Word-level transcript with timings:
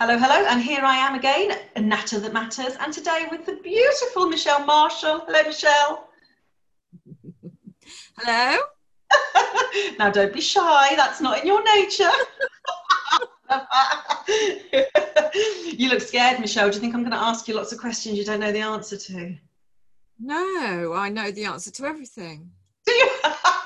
Hello, 0.00 0.16
hello, 0.16 0.46
and 0.48 0.62
here 0.62 0.80
I 0.80 0.96
am 0.96 1.14
again, 1.14 1.58
a 1.76 1.80
natter 1.82 2.18
that 2.20 2.32
matters, 2.32 2.74
and 2.80 2.90
today 2.90 3.26
with 3.30 3.44
the 3.44 3.56
beautiful 3.56 4.30
Michele 4.30 4.64
Marshall. 4.64 5.26
Hello, 5.26 5.42
Michele. 5.42 6.08
Hello. 8.16 8.56
now, 9.98 10.10
don't 10.10 10.32
be 10.32 10.40
shy. 10.40 10.96
That's 10.96 11.20
not 11.20 11.42
in 11.42 11.46
your 11.46 11.62
nature. 11.76 12.08
you 15.76 15.90
look 15.90 16.00
scared, 16.00 16.40
Michele. 16.40 16.70
Do 16.70 16.76
you 16.76 16.80
think 16.80 16.94
I'm 16.94 17.02
going 17.02 17.10
to 17.10 17.18
ask 17.18 17.46
you 17.46 17.54
lots 17.54 17.72
of 17.72 17.78
questions 17.78 18.16
you 18.16 18.24
don't 18.24 18.40
know 18.40 18.52
the 18.52 18.62
answer 18.62 18.96
to? 18.96 19.36
No, 20.18 20.94
I 20.94 21.10
know 21.10 21.30
the 21.30 21.44
answer 21.44 21.70
to 21.72 21.84
everything. 21.84 22.52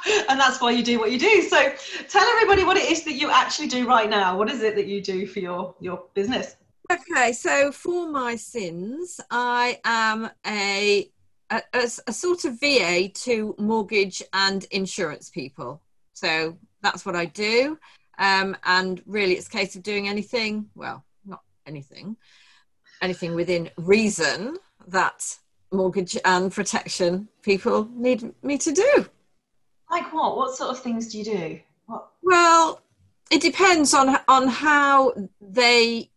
And 0.28 0.38
that's 0.38 0.60
why 0.60 0.70
you 0.70 0.82
do 0.82 0.98
what 0.98 1.12
you 1.12 1.18
do. 1.18 1.42
So 1.42 1.72
tell 2.08 2.24
everybody 2.24 2.64
what 2.64 2.76
it 2.76 2.90
is 2.90 3.04
that 3.04 3.14
you 3.14 3.30
actually 3.30 3.68
do 3.68 3.86
right 3.86 4.08
now. 4.08 4.36
What 4.36 4.50
is 4.50 4.62
it 4.62 4.74
that 4.76 4.86
you 4.86 5.00
do 5.00 5.26
for 5.26 5.40
your, 5.40 5.74
your 5.80 6.04
business? 6.14 6.56
Okay, 6.92 7.32
so 7.32 7.72
for 7.72 8.08
my 8.08 8.36
sins, 8.36 9.20
I 9.30 9.80
am 9.84 10.30
a, 10.46 11.10
a, 11.50 11.62
a, 11.72 11.90
a 12.06 12.12
sort 12.12 12.44
of 12.44 12.60
VA 12.60 13.08
to 13.08 13.54
mortgage 13.58 14.22
and 14.32 14.64
insurance 14.70 15.30
people. 15.30 15.80
So 16.12 16.58
that's 16.82 17.06
what 17.06 17.16
I 17.16 17.24
do. 17.24 17.78
Um, 18.18 18.56
and 18.64 19.02
really, 19.06 19.34
it's 19.34 19.46
a 19.46 19.50
case 19.50 19.74
of 19.76 19.82
doing 19.82 20.08
anything, 20.08 20.68
well, 20.74 21.04
not 21.24 21.40
anything, 21.66 22.16
anything 23.00 23.34
within 23.34 23.70
reason 23.76 24.58
that 24.88 25.36
mortgage 25.72 26.16
and 26.24 26.52
protection 26.52 27.28
people 27.42 27.88
need 27.94 28.32
me 28.42 28.58
to 28.58 28.72
do. 28.72 29.06
Like 29.90 30.12
what? 30.12 30.36
What 30.36 30.56
sort 30.56 30.70
of 30.70 30.78
things 30.80 31.12
do 31.12 31.18
you 31.18 31.24
do? 31.24 31.60
What? 31.86 32.08
Well, 32.22 32.80
it 33.30 33.40
depends 33.42 33.94
on 33.94 34.16
on 34.28 34.48
how 34.48 35.14
they 35.40 36.10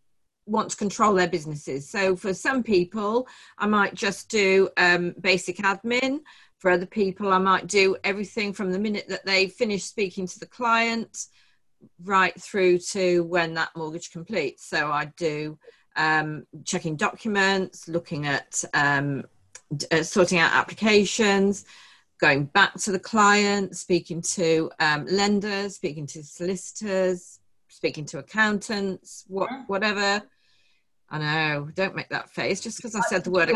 want 0.46 0.72
to 0.72 0.78
control 0.78 1.14
their 1.14 1.28
businesses. 1.28 1.90
So 1.90 2.16
for 2.16 2.34
some 2.34 2.64
people, 2.64 3.28
I 3.58 3.68
might 3.68 3.94
just 3.94 4.30
do 4.30 4.70
um, 4.78 5.14
basic 5.20 5.58
admin. 5.58 6.22
For 6.60 6.72
other 6.72 6.86
people, 6.86 7.34
I 7.34 7.38
might 7.38 7.68
do 7.68 7.98
everything 8.04 8.54
from 8.54 8.72
the 8.72 8.80
minute 8.80 9.06
that 9.10 9.26
they 9.26 9.48
finish 9.48 9.84
speaking 9.84 10.26
to 10.26 10.40
the 10.40 10.48
client 10.48 11.28
right 12.04 12.40
through 12.42 12.80
to 12.80 13.24
when 13.26 13.54
that 13.54 13.70
mortgage 13.76 14.12
completes. 14.12 14.66
So 14.66 14.92
I 14.92 15.12
do 15.18 15.60
um, 15.96 16.48
checking 16.64 16.96
documents, 16.96 17.88
looking 17.88 18.26
at 18.26 18.64
um, 18.74 19.26
uh, 19.92 20.04
sorting 20.04 20.40
out 20.40 20.54
applications, 20.54 21.66
going 22.20 22.46
back 22.46 22.74
to 22.76 22.92
the 22.92 23.00
client, 23.00 23.76
speaking 23.76 24.22
to 24.22 24.72
um, 24.80 25.06
lenders, 25.06 25.76
speaking 25.76 26.08
to 26.08 26.24
solicitors, 26.24 27.40
speaking 27.68 28.06
to 28.06 28.20
accountants, 28.20 29.24
what, 29.28 29.50
whatever. 29.68 30.22
I 31.10 31.20
know, 31.20 31.70
don't 31.74 31.96
make 31.96 32.10
that 32.10 32.30
face 32.30 32.60
just 32.60 32.78
because 32.78 32.96
I 32.96 33.02
said 33.02 33.24
the 33.24 33.32
word. 33.32 33.54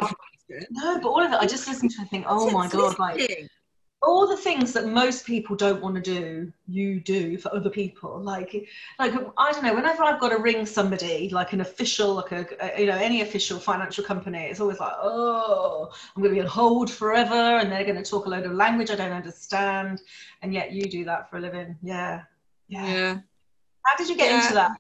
No, 0.72 1.00
but 1.00 1.10
all 1.10 1.24
of 1.24 1.32
it, 1.32 1.36
I 1.36 1.46
just 1.46 1.68
listen 1.68 1.90
to 1.90 1.96
it 1.96 2.00
and 2.00 2.10
think, 2.10 2.26
oh 2.28 2.50
my 2.52 2.68
God, 2.68 2.98
like 3.00 3.50
all 4.04 4.28
the 4.28 4.38
things 4.38 4.74
that 4.74 4.88
most 4.88 5.26
people 5.26 5.56
don't 5.56 5.82
want 5.82 5.96
to 5.96 6.02
do 6.02 6.52
you 6.68 7.00
do 7.00 7.38
for 7.38 7.54
other 7.54 7.70
people. 7.70 8.20
Like 8.20 8.68
like 9.00 9.14
i 9.38 9.52
don't 9.52 9.64
know 9.64 9.74
whenever 9.74 10.04
i've 10.04 10.20
got 10.20 10.30
to 10.30 10.38
ring 10.38 10.66
somebody 10.66 11.30
like 11.30 11.54
an 11.54 11.62
official 11.62 12.14
like 12.16 12.32
a, 12.32 12.46
a, 12.60 12.82
you 12.82 12.88
know 12.88 12.98
any 12.98 13.22
official 13.22 13.60
financial 13.60 14.04
company 14.04 14.46
it's 14.46 14.60
always 14.60 14.80
like 14.80 14.94
oh 15.02 15.90
i'm 16.16 16.22
going 16.22 16.34
to 16.34 16.36
be 16.36 16.42
on 16.42 16.48
hold 16.48 16.90
forever 16.90 17.34
and 17.34 17.72
they're 17.72 17.84
going 17.84 18.02
to 18.02 18.10
talk 18.10 18.26
a 18.26 18.30
load 18.30 18.46
of 18.46 18.54
language 18.54 18.90
i 18.90 18.96
don't 18.96 19.12
understand 19.12 20.02
and 20.42 20.54
yet 20.54 20.72
you 20.72 20.84
do 20.84 21.04
that 21.06 21.30
for 21.30 21.38
a 21.38 21.42
living. 21.42 21.76
Yeah 21.82 22.22
yeah, 22.72 22.88
yeah. 22.88 23.18
how 23.86 23.98
did 23.98 24.10
you 24.10 24.16
get 24.16 24.32
yeah. 24.32 24.42
into 24.42 24.54
that? 24.54 24.72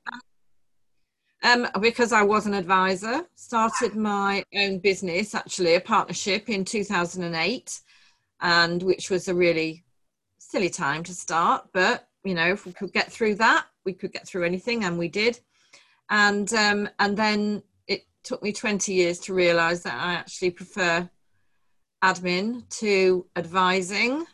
Um, 1.43 1.67
because 1.81 2.13
I 2.13 2.21
was 2.21 2.45
an 2.45 2.53
advisor, 2.53 3.25
started 3.35 3.95
my 3.95 4.45
own 4.55 4.79
business, 4.79 5.35
actually 5.35 5.75
a 5.75 5.81
partnership 5.81 6.49
in 6.49 6.63
2008 6.63 7.81
and 8.41 8.81
which 8.81 9.09
was 9.09 9.27
a 9.27 9.35
really 9.35 9.83
silly 10.37 10.69
time 10.69 11.03
to 11.03 11.13
start. 11.13 11.67
But 11.73 12.07
you 12.23 12.35
know, 12.35 12.51
if 12.51 12.65
we 12.65 12.73
could 12.73 12.93
get 12.93 13.11
through 13.11 13.35
that, 13.35 13.65
we 13.85 13.93
could 13.93 14.11
get 14.11 14.27
through 14.27 14.45
anything, 14.45 14.83
and 14.83 14.97
we 14.97 15.07
did. 15.07 15.39
And 16.09 16.51
um, 16.53 16.89
and 16.99 17.15
then 17.17 17.63
it 17.87 18.05
took 18.23 18.43
me 18.43 18.51
20 18.51 18.93
years 18.93 19.19
to 19.19 19.33
realise 19.33 19.81
that 19.83 19.99
I 19.99 20.13
actually 20.13 20.51
prefer 20.51 21.09
admin 22.03 22.67
to 22.79 23.25
advising, 23.35 24.25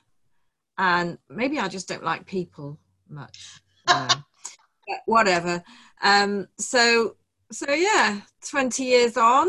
and 0.77 1.17
maybe 1.29 1.59
I 1.59 1.67
just 1.67 1.87
don't 1.87 2.03
like 2.03 2.25
people 2.25 2.79
much. 3.09 3.61
Whatever. 5.05 5.63
Um, 6.01 6.47
so 6.57 7.15
so 7.51 7.71
yeah, 7.71 8.21
20 8.49 8.83
years 8.83 9.17
on 9.17 9.47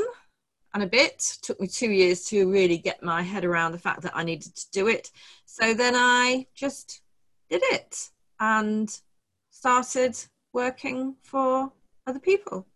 and 0.74 0.82
a 0.82 0.86
bit. 0.86 1.18
Took 1.42 1.60
me 1.60 1.66
two 1.66 1.90
years 1.90 2.24
to 2.26 2.50
really 2.50 2.78
get 2.78 3.02
my 3.02 3.22
head 3.22 3.44
around 3.44 3.72
the 3.72 3.78
fact 3.78 4.02
that 4.02 4.16
I 4.16 4.24
needed 4.24 4.54
to 4.54 4.70
do 4.72 4.88
it. 4.88 5.10
So 5.46 5.74
then 5.74 5.94
I 5.96 6.46
just 6.54 7.02
did 7.48 7.62
it 7.64 8.10
and 8.40 8.94
started 9.50 10.16
working 10.52 11.16
for 11.22 11.72
other 12.06 12.20
people, 12.20 12.66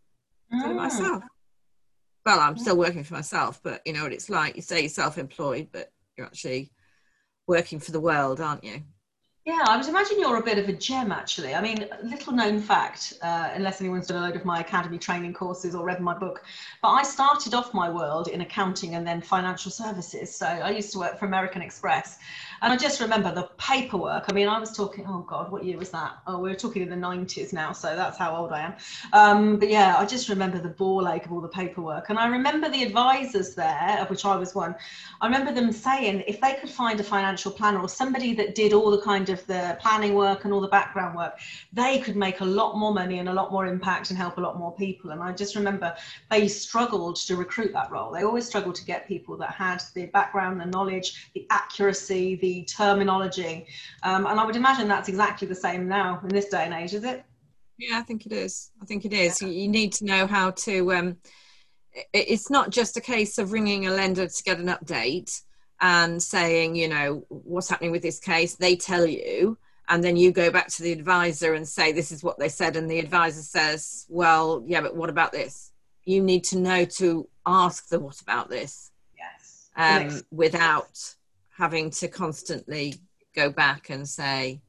mm. 0.53 0.75
myself. 0.75 1.23
Well, 2.25 2.41
I'm 2.41 2.57
still 2.57 2.77
working 2.77 3.05
for 3.05 3.15
myself, 3.15 3.61
but 3.63 3.83
you 3.85 3.93
know 3.93 4.05
what 4.05 4.13
it's 4.13 4.31
like. 4.31 4.57
You 4.57 4.63
say 4.63 4.81
you're 4.81 4.89
self-employed, 4.89 5.69
but 5.73 5.93
you're 6.17 6.27
actually 6.27 6.71
working 7.47 7.81
for 7.81 7.93
the 7.93 8.01
world, 8.01 8.41
aren't 8.41 8.65
you? 8.65 8.83
Yeah, 9.45 9.65
I 9.67 9.77
would 9.77 9.89
imagine 9.89 10.21
you're 10.21 10.37
a 10.37 10.43
bit 10.43 10.59
of 10.59 10.69
a 10.69 10.73
gem, 10.73 11.11
actually. 11.11 11.53
I 11.53 11.61
mean, 11.61 11.85
little 12.05 12.33
known 12.33 12.61
fact, 12.61 13.13
uh, 13.23 13.51
unless 13.55 13.81
anyone's 13.81 14.07
done 14.07 14.23
a 14.23 14.27
load 14.27 14.37
of 14.37 14.45
my 14.45 14.61
academy 14.61 14.99
training 14.99 15.33
courses 15.33 15.75
or 15.75 15.85
read 15.85 16.01
my 16.01 16.17
book, 16.17 16.45
but 16.81 16.91
I 16.91 17.03
started 17.03 17.53
off 17.53 17.75
my 17.75 17.89
world 17.91 18.29
in 18.29 18.43
accounting 18.43 18.95
and 18.95 19.05
then 19.05 19.21
financial 19.21 19.73
services. 19.73 20.33
So 20.39 20.47
I 20.47 20.71
used 20.71 20.93
to 20.93 21.01
work 21.01 21.19
for 21.19 21.27
American 21.27 21.61
Express. 21.61 22.19
And 22.63 22.73
I 22.73 22.77
just 22.77 23.01
remember 23.01 23.35
the 23.35 23.51
paperwork. 23.59 24.27
I 24.29 24.33
mean, 24.33 24.47
I 24.47 24.57
was 24.57 24.71
talking, 24.77 25.05
oh 25.09 25.23
God, 25.29 25.51
what 25.51 25.65
year 25.65 25.77
was 25.77 25.91
that? 25.91 26.19
Oh, 26.29 26.39
we 26.39 26.49
are 26.53 26.55
talking 26.55 26.83
in 26.83 26.89
the 26.89 26.97
90s 26.97 27.53
now, 27.53 27.73
so 27.73 27.97
that's 27.97 28.17
how 28.17 28.37
old 28.37 28.53
I 28.53 28.61
am. 28.61 28.75
Um, 29.13 29.59
but 29.59 29.69
yeah, 29.69 29.97
I 29.99 30.07
just 30.07 30.29
remember 30.29 30.61
the 30.61 30.69
ball 30.69 31.09
ache 31.09 31.27
of 31.27 31.33
all 31.33 31.41
the 31.41 31.49
paperwork. 31.49 32.09
And 32.09 32.21
I 32.21 32.29
remember 32.29 32.71
the 32.71 32.85
advisors 32.85 33.57
there, 33.57 33.99
of 34.01 34.09
which 34.11 34.25
I 34.25 34.37
was 34.37 34.55
one, 34.55 34.77
I 35.21 35.27
remember 35.27 35.53
them 35.53 35.73
saying 35.73 36.23
if 36.29 36.41
they 36.41 36.55
could 36.55 36.71
find 36.71 37.01
a 37.01 37.03
financial 37.03 37.51
planner 37.51 37.81
or 37.81 37.89
somebody 37.89 38.33
that 38.35 38.55
did 38.55 38.73
all 38.73 38.93
the 38.93 39.03
kind 39.03 39.29
of 39.29 39.45
the 39.49 39.77
planning 39.81 40.15
work 40.15 40.45
and 40.45 40.53
all 40.53 40.61
the 40.61 40.69
background 40.69 41.17
work, 41.17 41.41
they 41.73 41.99
could 41.99 42.15
make 42.15 42.43
a 42.43 42.45
lot 42.45 42.79
more 42.79 42.95
money 42.95 43.19
and 43.19 43.29
a 43.29 43.33
lot 43.33 43.51
more 43.51 43.67
impact 43.67 44.11
and 44.11 44.19
help 44.19 44.39
a 44.39 44.41
lot 44.41 44.57
more 44.57 44.73
people. 44.77 45.11
And 45.11 45.21
I 45.21 45.33
just 45.33 45.57
remember 45.57 45.97
they 46.31 46.47
struggled 46.47 47.17
to 47.17 47.35
recruit 47.35 47.73
that 47.73 47.91
role. 47.91 48.13
They 48.13 48.23
always 48.23 48.47
struggled 48.47 48.77
to 48.77 48.85
get 48.85 49.09
people 49.09 49.37
that 49.39 49.51
had 49.51 49.83
the 49.95 50.07
background, 50.07 50.61
the 50.61 50.67
knowledge, 50.67 51.31
the 51.35 51.45
accuracy, 51.51 52.37
the 52.37 52.52
terminology. 52.61 53.67
Um, 54.03 54.27
and 54.27 54.39
I 54.39 54.45
would 54.45 54.57
imagine 54.57 54.89
that's 54.89 55.09
exactly 55.09 55.49
the 55.49 55.55
same 55.55 55.89
now 55.89 56.21
in 56.23 56.29
this 56.29 56.47
day 56.47 56.65
and 56.65 56.75
age, 56.75 56.95
is 56.95 57.05
it? 57.05 57.25
Yeah, 57.79 57.99
I 57.99 58.03
think 58.03 58.27
it 58.27 58.33
is. 58.33 58.71
I 58.81 58.85
think 58.85 59.05
it 59.05 59.13
is. 59.13 59.43
Yeah. 59.43 59.49
You, 59.49 59.69
need 59.69 59.93
to 59.95 60.05
know 60.05 60.27
how 60.27 60.53
to. 60.53 60.93
Um, 60.93 61.17
it's 62.13 62.51
not 62.51 62.71
just 62.71 62.97
a 62.97 63.01
case 63.01 63.39
of 63.39 63.53
ringing 63.53 63.87
a 63.87 63.91
lender 63.91 64.27
to 64.27 64.43
get 64.45 64.59
an 64.59 64.67
update 64.67 65.43
and 65.81 66.23
saying, 66.23 66.77
you 66.77 66.89
know, 66.89 67.25
what's 67.29 67.69
happening 67.69 67.91
with 67.91 68.03
this 68.03 68.21
case. 68.21 68.55
They 68.55 68.77
tell 68.77 69.05
you, 69.05 69.59
and 69.89 70.03
then 70.03 70.17
you 70.17 70.31
go 70.31 70.51
back 70.51 70.69
to 70.69 70.83
the 70.83 70.93
advisor 70.93 71.55
and 71.55 71.69
say, 71.69 71.93
this 71.93 72.13
is 72.13 72.23
what 72.23 72.39
they 72.39 72.49
said, 72.49 72.77
and 72.77 72.91
the 72.91 73.01
advisor 73.01 73.43
says, 73.43 74.07
well, 74.09 74.63
yeah, 74.67 74.81
but 74.81 74.95
what 74.95 75.11
about 75.11 75.33
this? 75.33 75.73
You 76.05 76.23
need 76.23 76.45
to 76.45 76.59
know 76.59 76.85
to 76.85 77.29
ask 77.45 77.89
them, 77.89 78.03
what 78.03 78.21
about 78.21 78.49
this? 78.49 78.93
Yes. 79.19 79.71
Um, 79.77 80.03
yes. 80.03 80.23
Without 80.31 81.15
having 81.57 81.91
to 81.91 82.09
constantly 82.09 82.95
go 83.35 83.51
back 83.51 83.91
and 83.91 84.09
say 84.09 84.61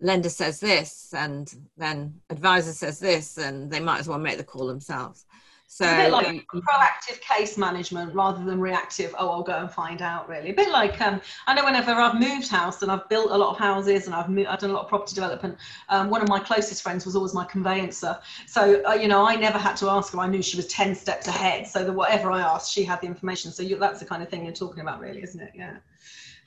lender 0.00 0.28
says 0.28 0.58
this 0.60 1.14
and 1.16 1.54
then 1.76 2.20
advisor 2.30 2.72
says 2.72 2.98
this 2.98 3.38
and 3.38 3.70
they 3.70 3.80
might 3.80 4.00
as 4.00 4.08
well 4.08 4.18
make 4.18 4.36
the 4.36 4.44
call 4.44 4.66
themselves 4.66 5.24
so 5.72 5.86
like 6.10 6.26
um, 6.26 6.60
proactive 6.60 7.18
case 7.22 7.56
management 7.56 8.14
rather 8.14 8.44
than 8.44 8.60
reactive. 8.60 9.14
Oh, 9.18 9.30
I'll 9.30 9.42
go 9.42 9.54
and 9.54 9.70
find 9.72 10.02
out. 10.02 10.28
Really, 10.28 10.50
a 10.50 10.52
bit 10.52 10.68
like 10.68 11.00
um, 11.00 11.18
I 11.46 11.54
know 11.54 11.64
whenever 11.64 11.92
I've 11.92 12.20
moved 12.20 12.48
house 12.48 12.82
and 12.82 12.92
I've 12.92 13.08
built 13.08 13.30
a 13.30 13.38
lot 13.38 13.52
of 13.52 13.58
houses 13.58 14.04
and 14.04 14.14
I've 14.14 14.28
moved, 14.28 14.48
I've 14.48 14.58
done 14.58 14.68
a 14.68 14.74
lot 14.74 14.82
of 14.82 14.90
property 14.90 15.14
development. 15.14 15.56
Um, 15.88 16.10
one 16.10 16.20
of 16.20 16.28
my 16.28 16.40
closest 16.40 16.82
friends 16.82 17.06
was 17.06 17.16
always 17.16 17.32
my 17.32 17.46
conveyancer. 17.46 18.18
So 18.46 18.82
uh, 18.86 18.92
you 18.92 19.08
know, 19.08 19.26
I 19.26 19.34
never 19.34 19.56
had 19.56 19.74
to 19.76 19.88
ask 19.88 20.12
her. 20.12 20.20
I 20.20 20.26
knew 20.26 20.42
she 20.42 20.58
was 20.58 20.66
ten 20.66 20.94
steps 20.94 21.26
ahead. 21.26 21.66
So 21.66 21.84
that 21.84 21.92
whatever 21.92 22.30
I 22.30 22.42
asked, 22.42 22.70
she 22.70 22.84
had 22.84 23.00
the 23.00 23.06
information. 23.06 23.50
So 23.50 23.62
you, 23.62 23.78
that's 23.78 23.98
the 23.98 24.04
kind 24.04 24.22
of 24.22 24.28
thing 24.28 24.44
you're 24.44 24.52
talking 24.52 24.82
about, 24.82 25.00
really, 25.00 25.22
isn't 25.22 25.40
it? 25.40 25.52
Yeah. 25.54 25.78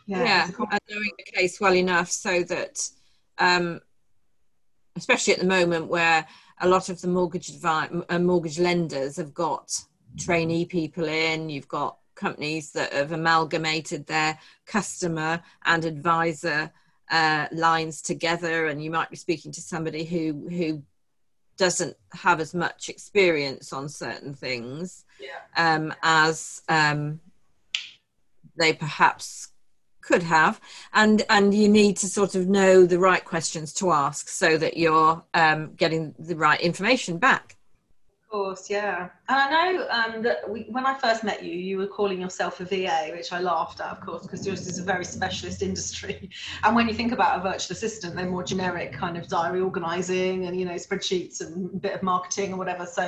Yeah, 0.06 0.24
yeah 0.24 0.45
and 0.45 0.80
knowing 0.88 1.10
the 1.18 1.31
case 1.33 1.60
well 1.60 1.74
enough 1.74 2.12
so 2.12 2.44
that, 2.44 2.77
um, 3.39 3.80
especially 4.95 5.33
at 5.33 5.39
the 5.39 5.48
moment 5.48 5.88
where 5.88 6.27
a 6.60 6.68
lot 6.68 6.90
of 6.90 7.02
the 7.02 7.07
mortgage 7.07 7.52
advi- 7.52 8.06
uh, 8.10 8.19
mortgage 8.19 8.60
lenders 8.60 9.18
have 9.18 9.34
got 9.34 9.78
trainee 10.18 10.66
people 10.66 11.06
in. 11.06 11.50
You've 11.50 11.68
got 11.68 11.98
companies 12.16 12.72
that 12.72 12.94
have 12.94 13.12
amalgamated 13.12 14.06
their 14.06 14.40
customer 14.66 15.42
and 15.66 15.84
advisor 15.84 16.72
uh, 17.12 17.48
lines 17.52 18.02
together, 18.02 18.68
and 18.68 18.84
you 18.84 18.90
might 18.90 19.10
be 19.10 19.16
speaking 19.18 19.52
to 19.52 19.62
somebody 19.62 20.04
who 20.06 20.48
who 20.50 20.81
doesn't 21.57 21.96
have 22.13 22.40
as 22.42 22.54
much 22.54 22.90
experience 22.90 23.72
on 23.72 23.88
certain 23.88 24.34
things 24.34 25.06
Yeah. 25.19 25.40
um, 25.56 25.94
as 26.04 26.62
um, 26.68 27.22
they 28.58 28.74
perhaps 28.74 29.50
could 30.06 30.24
have. 30.24 30.62
And 30.94 31.24
and 31.30 31.54
you 31.54 31.68
need 31.68 31.98
to 31.98 32.07
sort 32.07 32.36
of 32.36 32.48
know 32.48 32.86
the 32.86 33.00
right 33.00 33.24
questions 33.24 33.74
to 33.75 33.92
ask 33.92 34.30
so 34.30 34.57
that 34.57 34.78
you're 34.78 35.24
um, 35.34 35.74
getting 35.74 36.13
the 36.19 36.36
right 36.36 36.62
information 36.62 37.18
back 37.18 37.55
course, 38.30 38.69
yeah. 38.69 39.10
And 39.30 39.38
I 39.38 39.50
know 39.50 39.88
um, 39.89 40.22
that 40.24 40.50
we, 40.50 40.63
when 40.69 40.86
I 40.86 40.94
first 40.94 41.24
met 41.24 41.44
you, 41.44 41.54
you 41.54 41.77
were 41.77 41.88
calling 41.88 42.22
yourself 42.22 42.60
a 42.60 42.66
VA, 42.66 43.10
which 43.12 43.31
I 43.31 43.39
laughed 43.39 43.80
at, 43.80 43.88
of 43.88 44.01
course, 44.01 44.24
because 44.24 44.45
yours 44.45 44.68
is 44.68 44.80
a 44.80 44.83
very 44.83 45.06
specialist 45.06 45.62
industry. 45.69 46.30
And 46.63 46.75
when 46.75 46.88
you 46.88 46.94
think 46.94 47.12
about 47.12 47.39
a 47.39 47.44
virtual 47.44 47.75
assistant, 47.75 48.16
they're 48.16 48.30
more 48.30 48.44
generic 48.44 48.94
kind 48.94 49.18
of 49.18 49.27
diary 49.27 49.62
organizing 49.62 50.45
and, 50.45 50.60
you 50.60 50.66
know, 50.66 50.74
spreadsheets 50.74 51.42
and 51.42 51.74
a 51.74 51.77
bit 51.77 51.94
of 51.94 52.04
marketing 52.04 52.54
or 52.54 52.57
whatever. 52.57 52.86
So, 52.86 53.06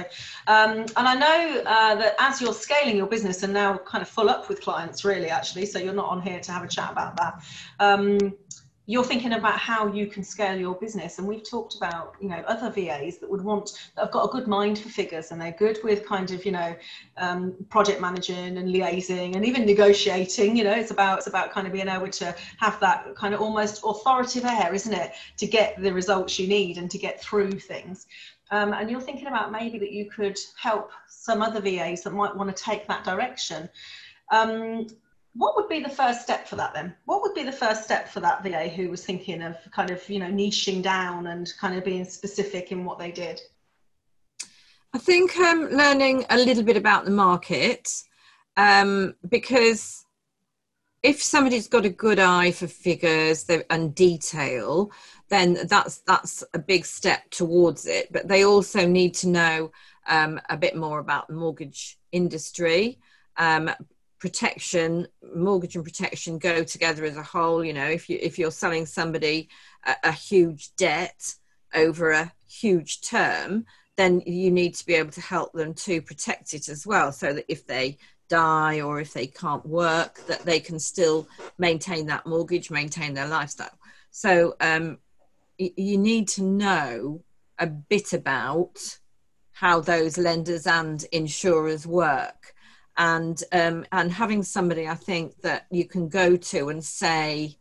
um, 0.48 0.86
and 0.96 1.08
I 1.08 1.16
know 1.16 1.62
uh, 1.66 1.96
that 1.96 2.16
as 2.20 2.42
you're 2.42 2.54
scaling 2.54 2.98
your 2.98 3.08
business 3.08 3.44
and 3.44 3.54
now 3.54 3.78
kind 3.78 4.02
of 4.02 4.10
full 4.10 4.30
up 4.30 4.50
with 4.50 4.62
clients, 4.62 5.04
really, 5.04 5.30
actually, 5.30 5.66
so 5.66 5.80
you're 5.80 5.94
not 5.94 6.10
on 6.10 6.22
here 6.22 6.40
to 6.40 6.52
have 6.52 6.64
a 6.64 6.68
chat 6.68 6.92
about 6.92 7.18
that. 7.18 7.44
Um, 7.80 8.34
you're 8.90 9.04
thinking 9.04 9.34
about 9.34 9.60
how 9.60 9.86
you 9.88 10.08
can 10.08 10.24
scale 10.24 10.58
your 10.58 10.74
business. 10.76 11.20
And 11.20 11.28
we've 11.28 11.48
talked 11.48 11.76
about 11.76 12.16
you 12.22 12.30
know 12.30 12.42
other 12.48 12.72
vas 12.72 13.18
that 13.20 13.30
would 13.30 13.44
want 13.44 13.92
that 13.96 14.06
have 14.06 14.12
got 14.12 14.24
a 14.24 14.32
good 14.32 14.48
mind 14.48 14.80
for 14.80 14.90
figures 14.90 15.32
and 15.32 15.40
they're 15.40 15.52
good 15.52 15.78
with 15.84 16.06
kind 16.06 16.32
of 16.32 16.46
you 16.46 16.54
know 16.54 16.76
um, 17.18 17.54
project 17.70 18.00
managing 18.00 18.58
and 18.58 18.74
liaising 18.74 19.36
and 19.36 19.46
even 19.46 19.66
negotiating 19.66 20.56
you 20.56 20.64
know 20.64 20.72
it's 20.72 20.92
about 20.92 21.18
it's 21.20 21.28
about 21.28 21.52
kind 21.52 21.68
of 21.68 21.74
being 21.74 21.90
able 21.90 22.08
to 22.08 22.34
have 22.58 22.80
that 22.80 23.14
kind 23.16 23.34
of 23.34 23.42
almost 23.42 23.82
authoritative 23.86 24.46
air 24.46 24.74
isn't 24.74 24.94
it 24.94 25.12
to 25.36 25.46
get 25.46 25.80
the 25.82 25.94
results 25.94 26.40
you 26.40 26.48
need 26.48 26.78
and 26.78 26.90
to 26.90 26.98
get 26.98 27.22
through 27.22 27.52
things. 27.52 28.08
Um, 28.50 28.72
and 28.72 28.90
you're 28.90 29.02
thinking 29.02 29.28
about 29.28 29.52
maybe 29.52 29.78
that 29.80 29.92
you 29.92 30.10
could 30.10 30.40
help 30.58 30.92
some 31.10 31.42
other 31.42 31.60
vas 31.60 32.04
that 32.04 32.14
might 32.14 32.34
want 32.34 32.56
to 32.56 32.64
take 32.64 32.88
that 32.88 33.04
direction. 33.04 33.68
Um, 34.32 34.88
what 35.38 35.56
would 35.56 35.70
be 35.70 35.80
the 35.80 35.90
first 35.90 36.22
step 36.22 36.48
for 36.48 36.56
that 36.56 36.74
then? 36.74 36.96
What 37.06 37.22
would 37.22 37.36
be 37.36 37.44
the 37.44 37.52
first 37.52 37.84
step 37.84 38.10
for 38.10 38.20
that 38.22 38.44
VA 38.44 38.68
who 38.68 38.90
was 38.90 39.06
thinking 39.06 39.44
of 39.44 39.56
kind 39.72 39.92
of, 39.92 40.08
you 40.10 40.20
know, 40.20 40.28
niching 40.28 40.82
down 40.82 41.28
and 41.28 41.52
kind 41.60 41.78
of 41.78 41.86
being 41.86 42.06
specific 42.06 42.72
in 42.72 42.84
what 42.84 42.98
they 42.98 43.12
did? 43.12 43.42
I 44.94 44.98
think 44.98 45.38
um, 45.38 45.70
learning 45.70 46.26
a 46.30 46.38
little 46.38 46.64
bit 46.64 46.78
about 46.78 47.06
the 47.06 47.12
market 47.12 48.04
um, 48.56 49.14
because 49.30 50.06
if 51.04 51.22
somebody's 51.22 51.68
got 51.68 51.86
a 51.86 51.90
good 51.90 52.18
eye 52.18 52.52
for 52.52 52.66
figures 52.66 53.46
and 53.70 53.94
detail, 53.94 54.92
then 55.30 55.60
that's 55.68 56.00
that's 56.00 56.44
a 56.56 56.60
big 56.60 56.86
step 56.86 57.30
towards 57.30 57.86
it. 57.86 58.12
But 58.12 58.28
they 58.28 58.44
also 58.44 58.88
need 58.88 59.14
to 59.16 59.28
know 59.28 59.72
um, 60.08 60.42
a 60.50 60.58
bit 60.58 60.76
more 60.76 60.98
about 60.98 61.28
the 61.28 61.36
mortgage 61.36 62.00
industry, 62.12 62.98
um, 63.38 63.70
protection 64.20 65.08
mortgage 65.36 65.76
and 65.76 65.86
protection 65.86 66.40
go 66.40 66.64
together 66.64 67.06
as 67.06 67.18
a 67.18 67.24
whole 67.24 67.64
you 67.64 67.74
know 67.74 67.86
if 67.86 68.10
you 68.10 68.18
if 68.22 68.40
you're 68.40 68.52
selling 68.52 68.86
somebody 68.86 69.48
a, 69.86 69.96
a, 70.06 70.12
huge 70.12 70.76
debt 70.76 71.36
over 71.76 72.12
a 72.12 72.32
huge 72.50 73.02
term 73.02 73.64
then 73.96 74.22
you 74.26 74.50
need 74.50 74.74
to 74.74 74.86
be 74.86 74.96
able 74.96 75.12
to 75.12 75.22
help 75.22 75.52
them 75.54 75.74
to 75.74 76.02
protect 76.02 76.54
it 76.54 76.68
as 76.68 76.88
well 76.88 77.12
so 77.12 77.34
that 77.34 77.46
if 77.48 77.68
they 77.68 77.98
die 78.28 78.82
or 78.82 79.00
if 79.00 79.14
they 79.14 79.28
can't 79.28 79.66
work 79.66 80.20
that 80.28 80.44
they 80.44 80.60
can 80.60 80.80
still 80.80 81.28
maintain 81.58 82.06
that 82.08 82.26
mortgage 82.26 82.70
maintain 82.70 83.14
their 83.14 83.28
lifestyle. 83.28 83.78
So 84.12 84.56
um, 84.60 84.98
you 85.58 85.98
need 85.98 86.28
to 86.30 86.44
know 86.44 87.24
a 87.60 87.68
bit 87.68 88.14
about 88.14 88.98
how 89.52 89.80
those 89.80 90.18
lenders 90.18 90.68
and 90.68 91.04
insurers 91.12 91.88
work 91.88 92.54
and 92.98 93.44
um, 93.52 93.86
and 93.92 94.12
having 94.12 94.44
somebody 94.44 94.88
I 94.88 94.96
think 94.96 95.42
that 95.42 95.68
you 95.70 95.86
can 95.86 96.10
go 96.10 96.36
to 96.36 96.70
and 96.70 96.84
say, 96.84 97.58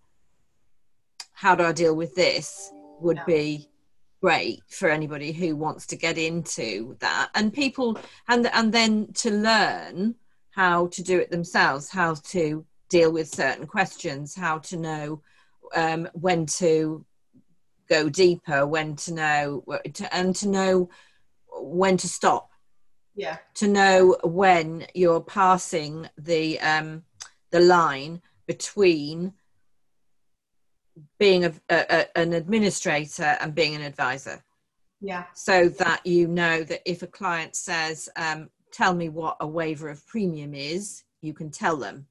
how 1.33 1.55
do 1.55 1.65
I 1.65 1.73
deal 1.73 1.95
with 1.95 2.15
this? 2.15 2.73
would 3.01 3.19
Yeah. 3.19 3.25
be 3.25 3.69
great 4.23 4.63
for 4.69 4.89
anybody 4.89 5.31
who 5.31 5.55
wants 5.55 5.87
to 5.87 5.97
get 5.97 6.17
into 6.17 6.97
that. 7.01 7.31
And 7.35 7.53
people 7.53 7.99
and 8.29 8.47
and 8.55 8.73
then 8.73 9.13
to 9.15 9.31
learn 9.31 10.15
how 10.51 10.87
to 10.89 11.03
do 11.03 11.19
it 11.19 11.31
themselves 11.31 11.91
how 11.91 12.15
to 12.15 12.65
deal 12.89 13.13
with 13.13 13.29
certain 13.29 13.67
questions 13.67 14.35
how 14.35 14.59
to 14.59 14.77
know 14.77 15.23
um, 15.75 16.09
when 16.15 16.47
to 16.47 17.05
go 17.89 18.09
deeper 18.09 18.67
when 18.67 18.97
to 18.97 19.13
know 19.13 19.65
to, 19.93 20.15
and 20.15 20.35
to 20.37 20.49
know 20.49 20.89
when 21.61 21.97
to 21.99 22.09
stop 22.09 22.51
Yeah. 23.17 23.39
to 23.55 23.67
know 23.67 24.17
when 24.23 24.87
you're 24.95 25.23
passing 25.23 26.09
the 26.19 26.61
um, 26.61 27.03
the 27.51 27.61
line 27.61 28.21
between 28.47 29.33
being 31.19 31.45
a, 31.47 31.53
a, 31.71 31.87
a- 31.91 32.19
an 32.19 32.33
administrator 32.35 33.37
and 33.41 33.55
being 33.55 33.75
an 33.75 33.83
advisor, 33.83 34.45
Yeah. 35.01 35.25
so 35.35 35.69
that 35.69 36.07
you 36.07 36.29
know 36.29 36.63
that 36.65 36.83
if 36.85 37.03
a 37.03 37.07
client 37.07 37.57
says, 37.57 38.09
um, 38.17 38.51
"Tell 38.71 38.95
me 38.95 39.09
what 39.09 39.37
a 39.41 39.47
waiver 39.47 39.89
of 39.89 40.07
premium 40.07 40.55
is," 40.55 41.05
you 41.23 41.33
can 41.35 41.51
tell 41.51 41.77
them. 41.77 42.07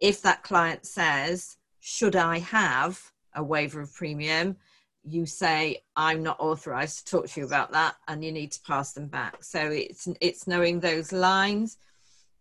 If 0.00 0.20
that 0.22 0.42
client 0.42 0.84
says, 0.86 1.56
"Should 1.80 2.16
I 2.16 2.38
have 2.40 3.12
a 3.34 3.42
waiver 3.42 3.80
of 3.80 3.92
premium?" 3.94 4.56
You 5.06 5.26
say 5.26 5.82
i'm 5.96 6.22
not 6.22 6.40
authorized 6.40 7.06
to 7.06 7.10
talk 7.10 7.28
to 7.28 7.40
you 7.40 7.46
about 7.46 7.72
that 7.72 7.94
and 8.08 8.24
you 8.24 8.32
need 8.32 8.52
to 8.52 8.60
pass 8.62 8.92
them 8.92 9.06
back. 9.06 9.42
So 9.42 9.60
it's 9.60 10.08
it's 10.20 10.46
knowing 10.46 10.80
those 10.80 11.12
lines. 11.12 11.78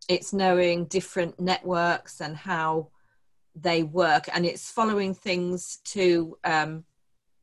It's 0.09 0.33
knowing 0.33 0.85
different 0.85 1.39
networks 1.39 2.21
and 2.21 2.35
how 2.35 2.89
they 3.55 3.83
work. 3.83 4.25
And 4.33 4.45
it's 4.45 4.71
following 4.71 5.13
things 5.13 5.77
to 5.85 6.37
um 6.43 6.83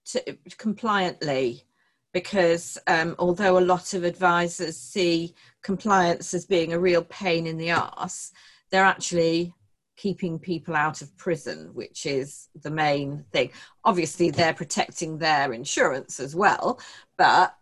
to 0.06 0.36
compliantly. 0.58 1.64
Because 2.12 2.76
um, 2.88 3.14
although 3.20 3.56
a 3.56 3.60
lot 3.60 3.94
of 3.94 4.02
advisors 4.02 4.76
see 4.76 5.32
compliance 5.62 6.34
as 6.34 6.44
being 6.44 6.72
a 6.72 6.78
real 6.78 7.04
pain 7.04 7.46
in 7.46 7.56
the 7.56 7.70
ass, 7.70 8.32
they're 8.70 8.82
actually 8.82 9.54
keeping 10.00 10.38
people 10.38 10.74
out 10.74 11.02
of 11.02 11.16
prison, 11.18 11.70
which 11.74 12.06
is 12.06 12.48
the 12.62 12.70
main 12.70 13.24
thing. 13.32 13.50
Obviously, 13.84 14.30
they're 14.30 14.54
protecting 14.54 15.18
their 15.18 15.52
insurance 15.52 16.20
as 16.20 16.34
well, 16.34 16.80
but 17.18 17.54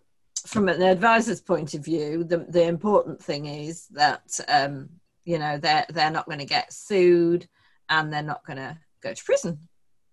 from 0.46 0.68
an 0.68 0.80
advisor's 0.82 1.40
point 1.40 1.74
of 1.74 1.84
view, 1.84 2.22
the, 2.22 2.38
the 2.48 2.62
important 2.62 3.20
thing 3.20 3.46
is 3.46 3.86
that 3.88 4.38
um, 4.48 4.88
you 5.24 5.38
know 5.38 5.58
they're 5.58 5.84
they're 5.90 6.10
not 6.10 6.26
going 6.26 6.38
to 6.38 6.44
get 6.44 6.72
sued 6.72 7.48
and 7.88 8.12
they're 8.12 8.22
not 8.22 8.46
going 8.46 8.58
to 8.58 8.78
go 9.02 9.12
to 9.12 9.24
prison. 9.24 9.58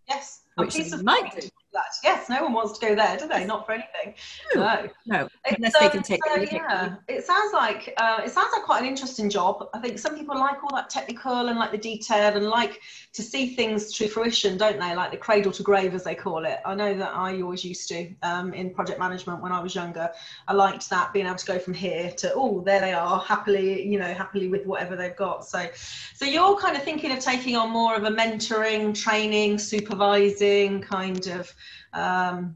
Yes. 0.07 0.41
A 0.57 0.61
Which 0.61 0.75
piece 0.75 0.91
they 0.91 0.97
of 0.97 1.03
might 1.03 1.31
do. 1.39 1.47
That. 1.75 1.93
Yes. 2.03 2.29
No 2.29 2.43
one 2.43 2.53
wants 2.53 2.79
to 2.79 2.85
go 2.85 2.95
there, 2.95 3.17
do 3.17 3.27
they? 3.27 3.45
Not 3.45 3.65
for 3.65 3.73
anything. 3.73 4.15
No. 4.55 4.89
No. 5.05 5.27
Unless 5.45 5.77
they 5.79 5.85
um, 5.85 5.91
can 5.91 6.03
take 6.03 6.21
so, 6.25 6.33
anything. 6.33 6.61
yeah, 6.67 6.95
it 7.07 7.25
sounds 7.25 7.53
like 7.53 7.93
uh, 7.97 8.21
it 8.25 8.31
sounds 8.31 8.49
like 8.53 8.63
quite 8.63 8.81
an 8.81 8.87
interesting 8.87 9.29
job. 9.29 9.69
I 9.73 9.79
think 9.79 9.99
some 9.99 10.15
people 10.15 10.37
like 10.39 10.63
all 10.63 10.75
that 10.75 10.89
technical 10.89 11.47
and 11.49 11.59
like 11.59 11.71
the 11.71 11.77
detail 11.77 12.35
and 12.35 12.47
like 12.47 12.81
to 13.13 13.21
see 13.21 13.55
things 13.55 13.93
to 13.97 14.07
fruition, 14.07 14.57
don't 14.57 14.79
they? 14.79 14.95
Like 14.95 15.11
the 15.11 15.17
cradle 15.17 15.51
to 15.51 15.63
grave, 15.63 15.93
as 15.93 16.03
they 16.03 16.15
call 16.15 16.45
it. 16.45 16.59
I 16.65 16.75
know 16.75 16.93
that 16.97 17.15
I 17.15 17.41
always 17.41 17.63
used 17.63 17.87
to 17.89 18.09
um, 18.23 18.53
in 18.53 18.73
project 18.73 18.99
management 18.99 19.41
when 19.41 19.51
I 19.51 19.61
was 19.61 19.75
younger. 19.75 20.09
I 20.47 20.53
liked 20.53 20.89
that 20.89 21.13
being 21.13 21.25
able 21.25 21.35
to 21.35 21.45
go 21.45 21.59
from 21.59 21.73
here 21.73 22.11
to 22.11 22.33
oh, 22.35 22.61
there 22.61 22.79
they 22.79 22.93
are, 22.93 23.19
happily, 23.19 23.85
you 23.87 23.99
know, 23.99 24.13
happily 24.13 24.47
with 24.47 24.65
whatever 24.65 24.95
they've 24.95 25.15
got. 25.15 25.45
So, 25.45 25.67
so 26.13 26.25
you're 26.25 26.57
kind 26.57 26.75
of 26.75 26.83
thinking 26.83 27.11
of 27.11 27.19
taking 27.19 27.55
on 27.55 27.69
more 27.69 27.95
of 27.95 28.03
a 28.03 28.11
mentoring, 28.11 28.93
training, 28.93 29.57
supervising 29.57 30.81
kind 30.81 31.27
of. 31.27 31.53
Um, 31.95 32.55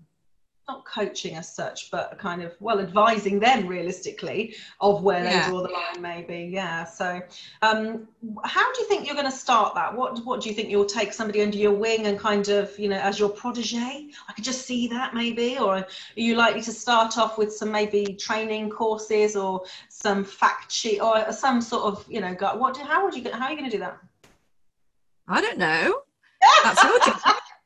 not 0.68 0.86
coaching 0.86 1.34
as 1.36 1.52
such, 1.52 1.90
but 1.90 2.16
kind 2.20 2.44
of 2.44 2.56
well 2.60 2.80
advising 2.80 3.40
them 3.40 3.66
realistically 3.66 4.54
of 4.80 5.02
where 5.02 5.24
Yeah. 5.24 5.42
they 5.46 5.50
draw 5.50 5.64
the 5.64 5.70
line, 5.70 6.00
maybe. 6.00 6.48
Yeah. 6.54 6.84
So, 6.84 7.20
um, 7.64 8.08
how 8.44 8.72
do 8.74 8.82
you 8.82 8.88
think 8.88 9.08
you're 9.08 9.16
going 9.16 9.26
to 9.26 9.32
start 9.36 9.74
that? 9.74 9.96
What 9.96 10.24
What 10.26 10.42
do 10.42 10.48
you 10.48 10.54
think 10.54 10.70
you'll 10.70 10.86
take 10.86 11.12
somebody 11.12 11.42
under 11.42 11.58
your 11.58 11.72
wing 11.72 12.06
and 12.06 12.20
kind 12.20 12.50
of 12.50 12.78
you 12.78 12.88
know 12.88 13.00
as 13.00 13.18
your 13.18 13.30
protege? 13.30 14.12
I 14.28 14.34
could 14.34 14.44
just 14.44 14.68
see 14.68 14.88
that 14.90 15.16
maybe, 15.16 15.58
or 15.58 15.78
are 15.78 15.88
you 16.16 16.36
likely 16.36 16.62
to 16.62 16.72
start 16.72 17.18
off 17.18 17.40
with 17.40 17.52
some 17.52 17.72
maybe 17.72 18.14
training 18.14 18.70
courses 18.70 19.36
or 19.36 19.64
some 19.90 20.24
fact 20.24 20.72
sheet 20.72 21.00
or 21.00 21.32
some 21.32 21.62
sort 21.62 21.86
of 21.86 22.06
you 22.08 22.22
know 22.22 22.36
go- 22.36 22.58
what? 22.58 22.76
Do, 22.76 22.82
how 22.82 23.04
would 23.06 23.16
you 23.16 23.24
how 23.32 23.46
are 23.46 23.52
you 23.52 23.58
going 23.58 23.72
to 23.72 23.76
do 23.76 23.82
that? 23.86 23.98
I 25.28 25.42
don't 25.42 25.58
know. 25.58 26.02
That's 26.64 26.84
your 26.84 27.00
job. 27.00 27.20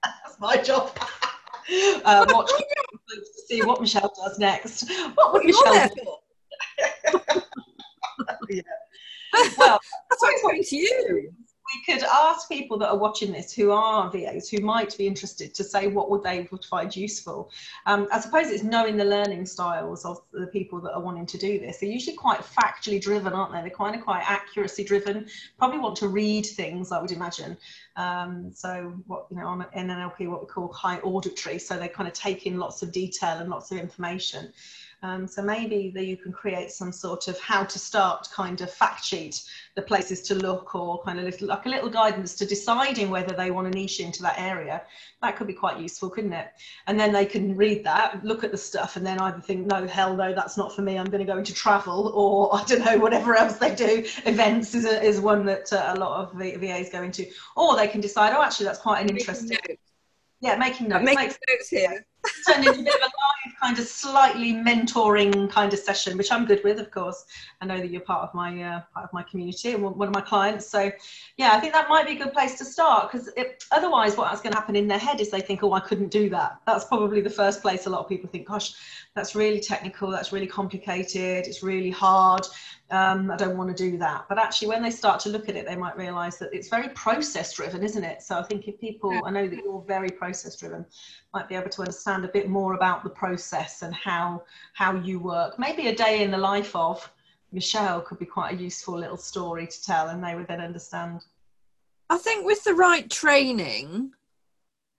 That's 0.06 0.40
my 0.40 0.56
job. 0.56 0.98
uh, 2.06 2.26
watch 2.30 2.50
to 2.50 3.24
see 3.48 3.62
what 3.62 3.82
Michele 3.82 4.14
does 4.16 4.40
next. 4.40 4.90
What 5.16 5.34
would 5.34 5.46
Michele 5.46 5.90
do? 5.90 6.18
yeah. 8.50 8.62
Well, 9.58 9.80
That's 10.10 10.42
talking 10.42 10.64
to 10.64 10.76
you. 10.76 11.34
We 11.74 11.94
could 11.94 12.04
ask 12.04 12.48
people 12.50 12.78
that 12.80 12.90
are 12.90 12.98
watching 12.98 13.32
this 13.32 13.54
who 13.54 13.72
are 13.72 14.10
VAs 14.10 14.50
who 14.50 14.60
might 14.60 14.98
be 14.98 15.08
interested 15.08 15.54
to 15.56 15.64
say 15.64 15.88
what 15.88 16.10
would 16.10 16.24
they 16.24 16.48
would 16.52 16.66
find 16.66 16.96
useful. 16.96 17.52
Um, 17.86 18.08
I 18.12 18.20
suppose 18.20 18.48
it's 18.50 18.64
knowing 18.64 18.98
the 18.98 19.06
learning 19.06 19.46
styles 19.46 20.06
of 20.06 20.22
the 20.32 20.48
people 20.48 20.80
that 20.82 20.94
are 20.94 21.02
wanting 21.02 21.26
to 21.28 21.38
do 21.38 21.60
this. 21.60 21.78
They're 21.78 21.90
usually 21.90 22.16
quite 22.16 22.42
factually 22.42 23.02
driven, 23.02 23.34
aren't 23.34 23.54
they? 23.54 23.62
They're 23.62 23.70
kind 23.70 23.96
of 23.96 24.04
quite 24.04 24.24
accuracy 24.26 24.84
driven. 24.84 25.28
Probably 25.58 25.80
want 25.80 25.96
to 25.98 26.08
read 26.08 26.46
things, 26.46 26.92
I 26.92 27.02
would 27.02 27.12
imagine. 27.12 27.58
Um, 27.96 28.52
so 28.54 28.94
what 29.08 29.28
you 29.30 29.38
know 29.38 29.48
on 29.48 29.66
NLP, 29.76 30.28
what 30.28 30.42
we 30.42 30.48
call 30.48 30.72
high 30.74 31.00
auditory. 31.00 31.60
So 31.60 31.78
they 31.78 31.88
kind 31.88 32.08
of 32.08 32.14
take 32.14 32.46
in 32.46 32.58
lots 32.58 32.82
of 32.82 32.92
detail 32.92 33.38
and 33.38 33.50
lots 33.50 33.72
of 33.72 33.78
information. 33.78 34.52
Um, 35.04 35.28
so 35.28 35.42
maybe 35.42 35.92
that 35.96 36.06
you 36.06 36.16
can 36.16 36.32
create 36.32 36.72
some 36.72 36.94
sort 36.94 37.28
of 37.28 37.38
how 37.38 37.66
to 37.66 37.78
start 37.78 38.30
kind 38.34 38.62
of 38.62 38.72
fact 38.72 39.04
sheet, 39.04 39.44
the 39.76 39.82
places 39.82 40.22
to 40.24 40.36
look 40.36 40.76
or 40.76 41.04
kind 41.04 41.20
of 41.20 41.26
little, 41.26 41.50
like 41.50 41.66
a 41.66 41.70
little 41.70 41.90
guidance 41.90 42.36
to 42.36 42.46
deciding 42.46 43.10
whether 43.10 43.36
they 43.36 43.52
want 43.52 43.70
to 43.70 43.78
niche 43.78 44.00
into 44.00 44.22
that 44.22 44.40
area. 44.40 44.82
That 45.22 45.36
could 45.36 45.48
be 45.48 45.54
quite 45.54 45.78
useful, 45.78 46.10
couldn't 46.10 46.32
it? 46.32 46.48
And 46.88 46.98
then 46.98 47.12
they 47.12 47.26
can 47.26 47.58
read 47.58 47.84
that, 47.84 48.24
look 48.24 48.46
at 48.46 48.52
the 48.52 48.58
stuff 48.58 48.96
and 48.96 49.06
then 49.06 49.20
either 49.20 49.42
think, 49.42 49.68
no, 49.68 49.86
hell 49.86 50.16
no, 50.16 50.34
that's 50.34 50.56
not 50.56 50.74
for 50.74 50.84
me. 50.84 50.98
I'm 50.98 51.10
going 51.10 51.26
to 51.26 51.32
go 51.32 51.38
into 51.38 51.54
travel 51.54 52.14
or 52.16 52.56
I 52.60 52.64
don't 52.64 52.86
know, 52.86 52.98
whatever 52.98 53.36
else 53.36 53.58
they 53.58 53.76
do. 53.76 54.06
Events 54.26 54.74
is, 54.74 54.86
a, 54.86 55.04
is 55.04 55.20
one 55.20 55.46
that 55.48 55.74
uh, 55.74 55.96
a 55.96 56.00
lot 56.00 56.22
of 56.22 56.40
the 56.40 56.56
VAs 56.56 56.90
go 56.90 57.04
into. 57.04 57.28
Or 57.58 57.76
they 57.76 57.90
can 57.90 58.00
decide, 58.00 58.32
oh, 58.34 58.42
actually, 58.42 58.68
that's 58.68 58.80
quite 58.80 59.02
an 59.02 59.10
interesting. 59.10 59.58
Yeah, 60.40 60.56
making 60.56 60.88
notes. 60.88 61.04
Making 61.04 61.36
notes 61.50 61.70
here. 61.70 62.06
Turned 62.48 62.66
into 62.66 62.80
a 62.80 62.84
bit 62.84 62.96
of 62.96 63.02
a 63.02 63.04
live 63.04 63.56
kind 63.60 63.80
of 63.80 63.86
slightly 63.86 64.54
mentoring 64.54 65.50
kind 65.50 65.74
of 65.74 65.80
session, 65.80 66.18
which 66.18 66.32
I'm 66.32 66.46
good 66.46 66.64
with, 66.64 66.80
of 66.80 66.92
course. 66.92 67.26
I 67.62 67.66
know 67.66 67.78
that 67.78 67.90
you're 67.90 68.02
part 68.02 68.24
of 68.28 68.34
my 68.34 68.62
uh, 68.62 68.82
part 68.94 69.06
of 69.06 69.14
my 69.14 69.24
community 69.24 69.72
and 69.74 69.84
one 69.84 70.08
of 70.08 70.14
my 70.14 70.22
clients. 70.22 70.68
So, 70.68 70.92
yeah, 71.38 71.54
I 71.54 71.60
think 71.60 71.74
that 71.74 71.90
might 71.90 72.06
be 72.06 72.14
a 72.14 72.24
good 72.24 72.34
place 72.34 72.58
to 72.60 72.66
start 72.66 73.12
because 73.12 73.30
otherwise, 73.72 74.18
what's 74.18 74.42
going 74.42 74.54
to 74.54 74.60
happen 74.60 74.76
in 74.76 74.88
their 74.88 75.00
head 75.00 75.22
is 75.22 75.30
they 75.30 75.42
think, 75.42 75.64
"Oh, 75.64 75.74
I 75.74 75.80
couldn't 75.80 76.10
do 76.10 76.30
that." 76.30 76.60
That's 76.66 76.86
probably 76.86 77.22
the 77.22 77.30
first 77.30 77.62
place 77.62 77.86
a 77.86 77.90
lot 77.90 78.02
of 78.02 78.10
people 78.10 78.30
think, 78.30 78.48
"Gosh, 78.48 78.74
that's 79.16 79.36
really 79.36 79.60
technical. 79.60 80.10
That's 80.10 80.32
really 80.32 80.48
complicated. 80.48 81.48
It's 81.48 81.64
really 81.64 81.92
hard." 81.92 82.46
Um, 82.94 83.32
I 83.32 83.38
don't 83.38 83.58
want 83.58 83.76
to 83.76 83.84
do 83.92 83.98
that. 83.98 84.26
But 84.30 84.38
actually, 84.38 84.68
when 84.68 84.84
they 84.84 84.92
start 84.92 85.20
to 85.22 85.30
look 85.30 85.50
at 85.50 85.56
it, 85.56 85.66
they 85.66 85.76
might 85.76 85.98
realize 85.98 86.38
that 86.38 86.54
it's 86.54 86.70
very 86.70 86.90
process 86.90 87.52
driven, 87.52 87.82
isn't 87.82 88.04
it? 88.04 88.22
So 88.22 88.38
I 88.38 88.44
think 88.44 88.68
if 88.68 88.80
people, 88.80 89.20
I 89.26 89.32
know 89.32 89.48
that 89.48 89.56
you're 89.56 89.84
very 89.88 90.12
process 90.12 90.56
driven, 90.56 90.86
might 91.34 91.50
be 91.50 91.56
able 91.56 91.72
to 91.72 91.82
understand 91.82 92.24
a 92.24 92.28
bit 92.28 92.50
more 92.50 92.76
about 92.76 93.04
the 93.04 93.10
process 93.10 93.82
and 93.82 93.96
how 93.96 94.44
how 94.74 94.94
you 94.94 95.20
work. 95.20 95.58
Maybe 95.58 95.88
a 95.88 95.96
day 95.96 96.22
in 96.22 96.30
the 96.30 96.38
life 96.38 96.76
of 96.76 97.12
Michele 97.52 98.02
could 98.02 98.20
be 98.20 98.28
quite 98.28 98.54
a 98.54 98.62
useful 98.62 99.00
little 99.00 99.18
story 99.18 99.66
to 99.66 99.84
tell, 99.84 100.10
and 100.10 100.24
they 100.24 100.36
would 100.36 100.48
then 100.48 100.62
understand. 100.62 101.26
I 102.12 102.20
think 102.20 102.46
with 102.46 102.64
the 102.64 102.76
right 102.76 103.10
training, 103.10 104.12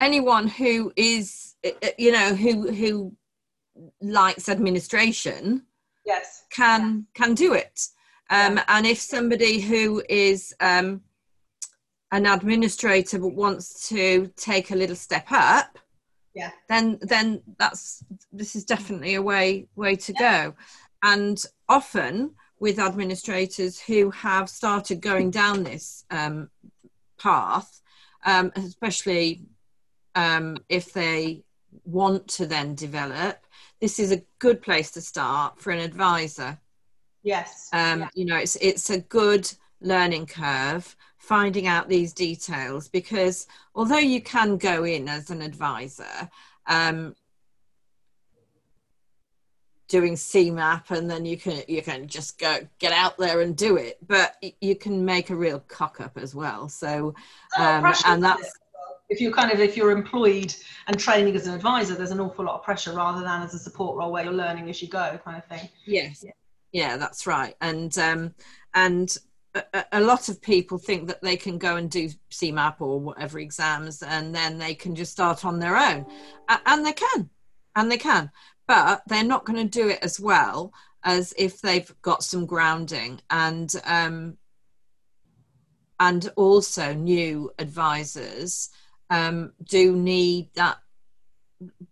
anyone 0.01 0.49
who 0.49 0.93
is, 0.97 1.55
you 1.97 2.11
know, 2.11 2.35
who 2.35 2.73
who 2.73 3.17
likes 4.01 4.49
administration 4.49 5.63
yes. 6.05 6.45
can 6.51 7.07
can 7.15 7.35
do 7.35 7.55
it. 7.55 7.89
Um, 8.31 8.57
yeah. 8.57 8.65
and 8.69 8.87
if 8.87 8.99
somebody 8.99 9.61
who 9.61 10.03
is 10.09 10.55
um, 10.61 11.03
an 12.13 12.27
administrator 12.27 13.19
but 13.19 13.35
wants 13.35 13.89
to 13.89 14.31
take 14.37 14.71
a 14.71 14.77
little 14.77 14.97
step 14.97 15.27
up 15.31 15.79
yeah. 16.35 16.51
then 16.69 16.99
then 17.03 17.43
that's 17.59 18.05
this 18.33 18.57
is 18.57 18.65
definitely 18.65 19.15
a 19.15 19.23
way 19.23 19.67
way 19.77 19.97
to 19.97 20.13
yeah. 20.19 20.47
go. 20.47 20.55
And 21.03 21.45
often 21.69 22.35
with 22.59 22.79
administrators 22.79 23.79
who 23.79 24.11
have 24.11 24.49
started 24.49 25.01
going 25.01 25.31
down 25.31 25.65
this 25.65 26.05
um, 26.11 26.49
path 27.19 27.83
um, 28.25 28.53
especially 28.57 29.43
um, 30.15 30.57
if 30.69 30.93
they 30.93 31.45
want 31.85 32.27
to 32.29 32.47
then 32.47 32.75
develop 32.75 33.44
this 33.85 33.99
is 33.99 34.13
a 34.13 34.23
good 34.39 34.63
place 34.63 34.91
to 34.93 35.01
start 35.03 35.61
for 35.61 35.71
an 35.71 35.79
advisor. 35.79 36.59
Yes. 37.23 37.69
Um, 37.71 38.01
yeah. 38.01 38.09
You 38.15 38.25
know, 38.25 38.37
it's 38.39 38.57
it's 38.57 38.89
a 38.89 39.01
good 39.01 39.53
learning 39.83 40.25
curve 40.25 40.97
finding 41.19 41.67
out 41.67 41.87
these 41.87 42.15
details 42.15 42.89
because 42.89 43.47
although 43.75 43.99
you 43.99 44.23
can 44.23 44.57
go 44.57 44.85
in 44.85 45.07
as 45.07 45.29
an 45.29 45.43
advisor, 45.43 46.31
um, 46.67 47.15
doing 49.89 50.15
CeMAP 50.15 50.91
and 50.91 51.11
then 51.11 51.27
you 51.27 51.37
can 51.37 51.63
you 51.69 51.83
can 51.83 52.09
just 52.09 52.39
go 52.39 52.67
get 52.79 52.93
out 52.93 53.19
there 53.19 53.43
and 53.43 53.55
do 53.55 53.77
it, 53.77 53.99
but 54.07 54.43
you 54.63 54.77
can 54.77 55.05
make 55.05 55.29
a 55.29 55.37
real 55.37 55.61
cock 55.69 56.01
up 56.01 56.17
as 56.17 56.35
well. 56.35 56.71
So, 56.71 57.15
oh, 57.59 57.63
um, 57.63 57.93
and 58.07 58.25
that's 58.25 58.51
if 59.09 59.21
you're 59.21 59.33
kind 59.33 59.51
of 59.53 59.61
if 59.61 59.77
you're 59.77 59.91
employed 59.91 60.55
and 60.87 60.99
training 60.99 61.35
as 61.37 61.47
an 61.47 61.55
advisor 61.55 61.95
there's 61.95 62.11
an 62.11 62.21
awful 62.21 62.45
lot 62.45 62.57
of 62.57 62.63
pressure 62.63 62.93
rather 62.93 63.23
than 63.23 63.43
as 63.43 63.55
a 63.55 63.59
support 63.59 63.97
role 63.97 64.13
where 64.13 64.25
you're 64.25 64.33
learning 64.33 64.69
as 64.69 64.81
you 64.81 64.89
go 64.89 65.19
kind 65.25 65.37
of 65.37 65.45
thing. 65.45 65.69
Yes. 65.87 66.25
Yeah, 66.25 66.33
yeah 66.73 66.97
that's 66.97 67.27
right. 67.27 67.55
And 67.61 67.97
um 67.99 68.35
and 68.75 69.17
a, 69.55 69.85
a, 69.93 70.01
lot 70.01 70.29
of 70.29 70.43
people 70.43 70.79
think 70.79 71.07
that 71.07 71.23
they 71.23 71.37
can 71.37 71.59
go 71.59 71.77
and 71.77 71.89
do 71.89 72.09
CeMAP 72.33 72.81
or 72.81 72.99
whatever 72.99 73.39
exams 73.39 74.03
and 74.03 74.35
then 74.35 74.59
they 74.59 74.75
can 74.75 74.97
just 74.97 75.13
start 75.13 75.45
on 75.45 75.61
their 75.61 75.77
own. 75.77 76.07
And 76.49 76.85
they 76.85 76.93
can 76.93 77.31
and 77.77 77.91
they 77.91 77.99
can 77.99 78.31
but 78.67 79.03
they're 79.07 79.25
not 79.25 79.45
going 79.45 79.59
to 79.69 79.83
do 79.83 79.89
it 79.89 79.99
as 80.03 80.19
well 80.19 80.73
as 81.05 81.35
if 81.37 81.61
they've 81.61 81.95
got 82.03 82.23
some 82.23 82.47
grounding 82.47 83.21
and 83.31 83.75
um 83.85 84.37
and 86.01 86.31
also 86.37 86.93
new 86.93 87.51
advisors 87.59 88.71
um, 89.11 89.53
do 89.63 89.95
need 89.95 90.49
that 90.55 90.79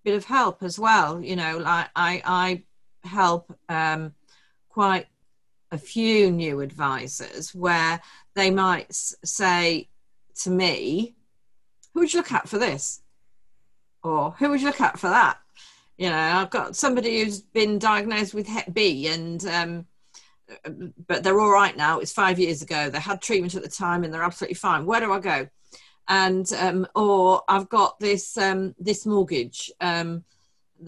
bit 0.04 0.14
of 0.14 0.24
help 0.24 0.62
as 0.62 0.78
well. 0.78 1.22
You 1.22 1.36
know, 1.36 1.58
like 1.58 1.88
I, 1.94 2.22
I 2.24 2.62
help 3.06 3.56
um, 3.68 4.14
quite 4.68 5.06
a 5.70 5.78
few 5.78 6.30
new 6.30 6.60
advisors 6.60 7.54
where 7.54 8.00
they 8.34 8.50
might 8.50 8.92
say 8.92 9.88
to 10.42 10.50
me, 10.50 11.14
"Who 11.94 12.00
would 12.00 12.12
you 12.12 12.20
look 12.20 12.32
at 12.32 12.48
for 12.48 12.58
this?" 12.58 13.00
or 14.02 14.32
"Who 14.32 14.50
would 14.50 14.60
you 14.60 14.66
look 14.66 14.80
at 14.80 14.98
for 14.98 15.10
that?" 15.10 15.38
You 15.98 16.08
know, 16.08 16.18
I've 16.18 16.50
got 16.50 16.76
somebody 16.76 17.22
who's 17.22 17.40
been 17.40 17.78
diagnosed 17.78 18.34
with 18.34 18.46
Hep 18.46 18.72
B 18.72 19.08
and. 19.08 19.44
Um, 19.46 19.86
but 21.06 21.22
they're 21.22 21.40
all 21.40 21.50
right 21.50 21.74
now. 21.76 21.98
It's 21.98 22.12
five 22.12 22.38
years 22.38 22.60
ago. 22.60 22.90
They 22.90 23.00
had 23.00 23.22
treatment 23.22 23.54
at 23.54 23.62
the 23.62 23.70
time 23.70 24.04
and 24.04 24.12
they're 24.12 24.22
absolutely 24.22 24.56
fine. 24.56 24.84
Where 24.84 25.00
do 25.00 25.10
I 25.10 25.18
go? 25.18 25.48
And 26.08 26.52
um, 26.58 26.86
or 26.94 27.42
I've 27.48 27.68
got 27.68 27.98
this 28.00 28.36
um, 28.36 28.74
this 28.78 29.06
mortgage 29.06 29.70
um, 29.80 30.24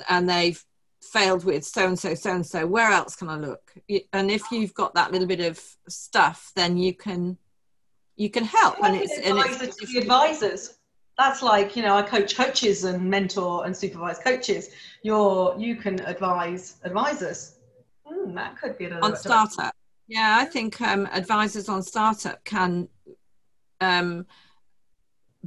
and 0.09 0.29
they've 0.29 0.63
failed 1.01 1.45
with 1.45 1.65
so 1.65 1.87
and 1.87 1.99
so 1.99 2.15
so 2.15 2.33
and 2.33 2.47
so. 2.47 2.67
Where 2.67 2.91
else 2.91 3.17
can 3.17 3.29
I 3.29 3.37
look? 3.37 3.73
And 4.13 4.31
if 4.31 4.43
you've 4.51 4.75
got 4.75 4.95
that 4.95 5.13
little 5.13 5.29
bit 5.29 5.41
of 5.41 5.61
stuff 5.89 6.53
then 6.57 6.77
you 6.77 6.95
can 6.95 7.39
you 8.17 8.31
can 8.31 8.45
help. 8.45 8.77
And 8.83 8.97
it's, 8.97 9.19
and 9.19 9.39
it's 9.39 9.77
to 9.77 9.87
the 9.87 9.99
advisors. 9.99 10.75
That's 11.17 11.43
like 11.43 11.77
you 11.77 11.83
know 11.83 11.97
I 11.97 12.03
coach 12.03 12.37
coaches 12.37 12.85
and 12.85 13.09
mentor 13.09 13.67
and 13.67 13.77
supervise 13.77 14.19
coaches. 14.19 14.71
You're 15.03 15.55
you 15.59 15.77
can 15.77 16.01
advise 16.01 16.77
advisors. 16.83 17.57
Mm, 18.07 18.35
that 18.35 18.59
could 18.61 18.77
be 18.79 18.91
on 18.91 19.17
startup. 19.17 19.75
Yeah 20.09 20.37
I 20.41 20.45
think 20.45 20.81
um, 20.81 21.07
advisors 21.13 21.69
on 21.69 21.83
startup 21.83 22.45
can 22.45 22.89
um, 23.81 24.27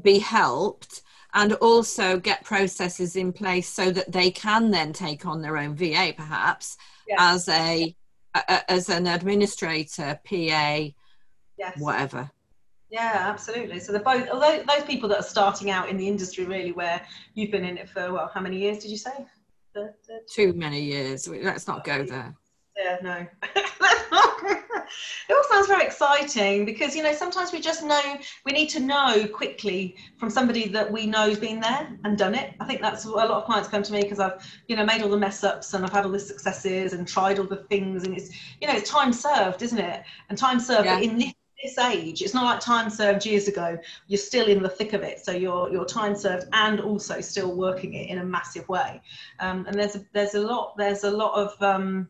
be 0.02 0.20
helped 0.20 1.02
and 1.34 1.54
also 1.54 2.20
get 2.20 2.44
processes 2.44 3.16
in 3.16 3.34
place 3.34 3.70
so 3.70 3.92
that 3.92 4.12
they 4.12 4.32
can 4.32 4.72
then 4.72 4.94
take 4.94 5.26
on 5.26 5.42
their 5.42 5.58
own 5.58 5.76
VA 5.76 6.14
perhaps 6.16 6.78
yes. 7.08 7.18
as 7.20 7.50
a, 7.50 7.96
a, 8.34 8.72
as 8.72 8.90
an 8.90 9.08
administrator, 9.08 10.20
PA, 10.24 10.88
yes. 11.58 11.78
whatever. 11.78 12.30
Yeah, 12.90 13.12
absolutely. 13.16 13.80
So 13.80 13.92
they're 13.92 14.02
both 14.02 14.30
although 14.30 14.64
those 14.64 14.86
people 14.86 15.10
that 15.10 15.20
are 15.20 15.24
starting 15.24 15.70
out 15.70 15.90
in 15.90 15.98
the 15.98 16.08
industry 16.08 16.46
really 16.46 16.72
where 16.72 17.02
you've 17.34 17.52
been 17.52 17.66
in 17.66 17.78
it 17.78 17.90
for 17.90 18.14
well, 18.14 18.32
how 18.34 18.40
many 18.40 18.58
years 18.58 18.80
did 18.80 18.92
you 18.92 18.98
say? 18.98 19.26
Too 20.34 20.54
many 20.54 20.82
years. 20.82 21.28
Let's 21.28 21.68
not 21.68 21.84
go 21.84 22.04
there. 22.04 22.34
Yeah, 22.78 22.98
no. 23.02 23.28
it 25.30 25.34
all 25.34 25.44
sounds 25.50 25.68
very 25.68 25.86
exciting 25.86 26.66
because 26.66 26.96
you 26.96 27.04
know 27.04 27.14
sometimes 27.14 27.52
we 27.52 27.60
just 27.60 27.84
know 27.84 28.18
we 28.46 28.52
need 28.52 28.68
to 28.68 28.80
know 28.80 29.28
quickly 29.28 29.96
from 30.18 30.30
somebody 30.30 30.68
that 30.68 30.92
we 30.92 31.06
know 31.06 31.30
has 31.30 31.40
been 31.40 31.60
there 31.60 31.98
and 32.04 32.18
done 32.18 32.36
it. 32.36 32.54
I 32.60 32.66
think 32.66 32.82
that's 32.82 33.06
a 33.06 33.10
lot 33.10 33.30
of 33.30 33.46
clients 33.46 33.68
come 33.68 33.84
to 33.84 33.92
me 33.92 34.02
because 34.02 34.20
I've 34.20 34.46
you 34.68 34.76
know 34.76 34.86
made 34.86 35.02
all 35.02 35.10
the 35.10 35.18
mess 35.18 35.44
ups 35.44 35.74
and 35.74 35.86
I've 35.86 35.92
had 35.92 36.06
all 36.06 36.12
the 36.12 36.20
successes 36.20 36.94
and 36.94 37.08
tried 37.08 37.40
all 37.40 37.46
the 37.46 37.64
things 37.70 38.04
and 38.04 38.16
it's 38.16 38.30
you 38.62 38.68
know 38.68 38.74
it's 38.74 38.90
time 38.90 39.14
served, 39.14 39.62
isn't 39.62 39.80
it? 39.80 40.04
And 40.30 40.38
time 40.38 40.60
served 40.60 40.86
yeah. 40.86 41.00
in 41.00 41.18
this 41.18 41.34
this 41.64 41.78
age 41.80 42.22
it's 42.22 42.36
not 42.36 42.44
like 42.44 42.60
time 42.60 42.88
served 42.90 43.26
years 43.26 43.48
ago 43.48 43.78
you're 44.06 44.18
still 44.20 44.48
in 44.48 44.62
the 44.62 44.70
thick 44.70 44.94
of 44.94 45.02
it 45.02 45.20
so 45.20 45.32
you're 45.32 45.72
you're 45.72 45.86
time 45.86 46.16
served 46.16 46.48
and 46.54 46.80
also 46.80 47.20
still 47.20 47.56
working 47.56 47.96
it 47.96 48.10
in 48.10 48.20
a 48.20 48.24
massive 48.24 48.68
way 48.70 49.02
um, 49.40 49.66
and 49.66 49.76
there's 49.80 49.96
a, 49.96 50.06
there's 50.14 50.36
a 50.36 50.40
lot 50.40 50.78
there's 50.78 51.04
a 51.04 51.10
lot 51.10 51.34
of 51.34 51.60
um, 51.64 52.08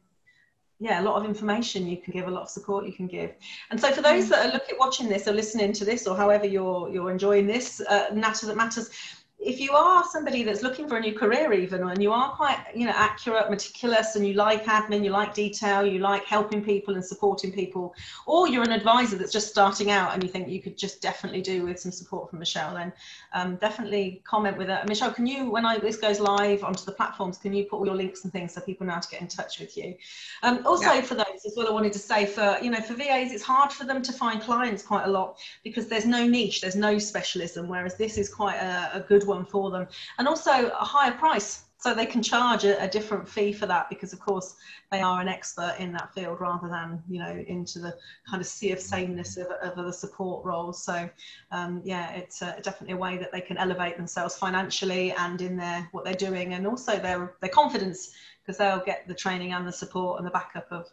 yeah, 0.79 1.01
a 1.01 1.03
lot 1.03 1.15
of 1.15 1.25
information 1.25 1.87
you 1.87 1.97
can 1.97 2.13
give, 2.13 2.27
a 2.27 2.31
lot 2.31 2.43
of 2.43 2.49
support 2.49 2.85
you 2.85 2.93
can 2.93 3.07
give. 3.07 3.33
And 3.71 3.79
so 3.79 3.91
for 3.91 4.01
those 4.01 4.25
mm. 4.25 4.29
that 4.29 4.45
are 4.45 4.53
looking, 4.53 4.75
watching 4.79 5.09
this 5.09 5.27
or 5.27 5.33
listening 5.33 5.73
to 5.73 5.85
this 5.85 6.05
or 6.05 6.15
however 6.15 6.45
you're, 6.45 6.89
you're 6.89 7.09
enjoying 7.09 7.47
this, 7.47 7.81
uh, 7.81 8.09
Natter 8.13 8.45
That 8.45 8.57
Matters, 8.57 8.89
if 9.39 9.59
you 9.59 9.71
are 9.73 10.03
somebody 10.03 10.41
that's 10.41 10.63
looking 10.63 10.89
for 10.89 10.97
a 10.97 10.99
new 10.99 11.13
career 11.13 11.53
even 11.53 11.87
and 11.87 12.01
you 12.01 12.11
are 12.11 12.31
quite 12.31 12.57
you 12.73 12.85
know 12.85 12.93
accurate 12.95 13.51
meticulous 13.51 14.15
and 14.15 14.27
you 14.27 14.33
like 14.33 14.65
admin 14.65 15.03
you 15.03 15.11
like 15.11 15.31
detail 15.35 15.85
you 15.85 15.99
like 15.99 16.25
helping 16.25 16.63
people 16.63 16.95
and 16.95 17.05
supporting 17.05 17.51
people 17.51 17.93
or 18.25 18.47
you're 18.47 18.63
an 18.63 18.71
advisor 18.71 19.15
that's 19.15 19.31
just 19.31 19.47
starting 19.47 19.91
out 19.91 20.11
and 20.13 20.23
you 20.23 20.29
think 20.29 20.47
you 20.47 20.59
could 20.59 20.75
just 20.75 21.03
definitely 21.03 21.41
do 21.41 21.63
with 21.63 21.79
some 21.79 21.91
support 21.91 22.27
from 22.27 22.39
michele 22.39 22.73
then 22.73 22.91
um, 23.33 23.55
definitely 23.57 24.21
comment 24.23 24.57
with 24.57 24.69
her 24.69 24.83
michele 24.87 25.11
can 25.11 25.27
you 25.27 25.51
when 25.51 25.67
I, 25.67 25.77
this 25.77 25.97
goes 25.97 26.19
live 26.19 26.63
onto 26.63 26.83
the 26.83 26.91
platforms 26.91 27.37
can 27.37 27.53
you 27.53 27.65
put 27.65 27.77
all 27.77 27.85
your 27.85 27.95
links 27.95 28.23
and 28.23 28.33
things 28.33 28.55
so 28.55 28.61
people 28.61 28.87
know 28.87 28.93
how 28.93 29.01
to 29.01 29.09
get 29.09 29.21
in 29.21 29.27
touch 29.27 29.59
with 29.59 29.77
you 29.77 29.93
um, 30.41 30.65
also 30.65 30.93
yeah. 30.93 31.01
for 31.01 31.13
those 31.13 31.45
as 31.45 31.53
well 31.55 31.67
i 31.67 31.71
wanted 31.71 31.93
to 31.93 31.99
say 31.99 32.25
for 32.25 32.57
you 32.59 32.71
know 32.71 32.81
for 32.81 32.95
vas 32.95 33.31
it's 33.31 33.43
hard 33.43 33.71
for 33.71 33.85
them 33.85 34.01
to 34.01 34.11
find 34.11 34.41
clients 34.41 34.81
quite 34.81 35.05
a 35.05 35.09
lot 35.09 35.37
because 35.63 35.87
there's 35.87 36.07
no 36.07 36.25
niche 36.25 36.59
there's 36.61 36.75
no 36.75 36.97
specialism 36.97 37.67
whereas 37.67 37.97
this 37.97 38.17
is 38.17 38.33
quite 38.33 38.55
a, 38.55 38.89
a 38.95 38.99
good 39.01 39.26
one 39.27 39.45
for 39.45 39.69
them. 39.71 39.87
And 40.17 40.27
also 40.27 40.69
a 40.69 40.85
higher 40.85 41.11
price 41.11 41.65
so 41.79 41.93
they 41.93 42.05
can 42.05 42.23
charge 42.23 42.63
a, 42.63 42.81
a, 42.83 42.87
different 42.87 43.29
fee 43.29 43.53
for 43.53 43.67
that 43.67 43.89
because 43.89 44.11
of 44.11 44.19
course 44.19 44.55
they 44.91 44.99
are 44.99 45.21
an 45.21 45.27
expert 45.27 45.75
in 45.77 45.91
that 45.91 46.13
field 46.13 46.39
rather 46.41 46.67
than 46.67 47.01
you 47.07 47.19
know 47.19 47.43
into 47.47 47.79
the 47.79 47.95
kind 48.27 48.41
of 48.41 48.47
sea 48.47 48.71
of 48.71 48.79
sameness 48.79 49.37
of, 49.37 49.47
of 49.61 49.77
other 49.77 49.91
support 49.91 50.43
roles. 50.43 50.83
So 50.83 51.09
um, 51.51 51.81
yeah 51.85 52.11
it's 52.11 52.41
uh, 52.41 52.59
definitely 52.63 52.95
a 52.95 52.97
way 52.97 53.17
that 53.17 53.31
they 53.31 53.41
can 53.41 53.57
elevate 53.57 53.97
themselves 53.97 54.35
financially 54.35 55.11
and 55.11 55.39
in 55.41 55.55
their 55.55 55.87
what 55.91 56.03
they're 56.03 56.13
doing 56.13 56.53
and 56.53 56.65
also 56.65 56.97
their 56.97 57.35
their 57.41 57.49
confidence 57.49 58.13
because 58.41 58.57
they'll 58.57 58.83
get 58.83 59.07
the 59.07 59.15
training 59.15 59.53
and 59.53 59.67
the 59.67 59.71
support 59.71 60.19
and 60.19 60.25
the 60.25 60.31
backup 60.31 60.71
of 60.71 60.87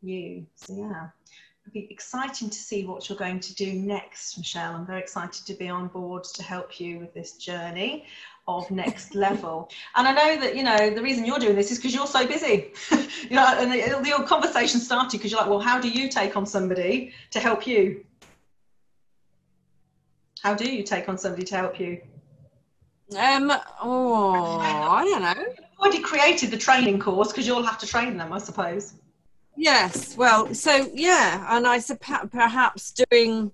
you. 0.00 0.46
So 0.56 0.74
yeah 0.74 1.08
It'll 1.64 1.74
be 1.74 1.86
exciting 1.92 2.50
to 2.50 2.58
see 2.58 2.84
what 2.84 3.08
you're 3.08 3.18
going 3.18 3.38
to 3.38 3.54
do 3.54 3.72
next, 3.72 4.36
Michele. 4.36 4.74
I'm 4.74 4.84
very 4.84 5.00
excited 5.00 5.46
to 5.46 5.54
be 5.54 5.68
on 5.68 5.86
board 5.88 6.24
to 6.24 6.42
help 6.42 6.80
you 6.80 6.98
with 6.98 7.14
this 7.14 7.36
journey 7.36 8.04
of 8.48 8.68
next 8.70 9.14
level. 9.26 9.70
And 9.94 10.08
I 10.08 10.12
know 10.12 10.40
that, 10.40 10.56
you 10.56 10.64
know, 10.64 10.90
the 10.90 11.00
reason 11.00 11.24
you're 11.24 11.38
doing 11.38 11.54
this 11.54 11.70
is 11.70 11.78
because 11.78 11.94
you're 11.94 12.08
so 12.08 12.26
busy. 12.26 12.72
you 12.90 13.36
know, 13.36 13.46
and 13.46 13.70
the, 13.70 14.00
the 14.02 14.24
conversation 14.24 14.80
started 14.80 15.18
because 15.18 15.30
you're 15.30 15.40
like, 15.40 15.48
well, 15.48 15.60
how 15.60 15.80
do 15.80 15.88
you 15.88 16.08
take 16.08 16.36
on 16.36 16.46
somebody 16.46 17.12
to 17.30 17.38
help 17.38 17.64
you? 17.64 18.04
How 20.42 20.54
do 20.54 20.68
you 20.68 20.82
take 20.82 21.08
on 21.08 21.16
somebody 21.16 21.44
to 21.44 21.56
help 21.56 21.78
you? 21.78 22.00
Um, 23.16 23.52
oh, 23.80 24.58
I 24.58 25.04
don't 25.04 25.22
know. 25.22 25.44
You've 25.46 25.78
already 25.78 26.00
created 26.00 26.50
the 26.50 26.56
training 26.56 26.98
course 26.98 27.28
because 27.28 27.46
you'll 27.46 27.62
have 27.62 27.78
to 27.78 27.86
train 27.86 28.16
them, 28.16 28.32
I 28.32 28.38
suppose. 28.38 28.94
Yes, 29.56 30.16
well, 30.16 30.54
so 30.54 30.88
yeah, 30.94 31.46
and 31.56 31.66
I 31.66 31.78
suppose 31.78 32.28
perhaps 32.30 32.92
doing 33.10 33.52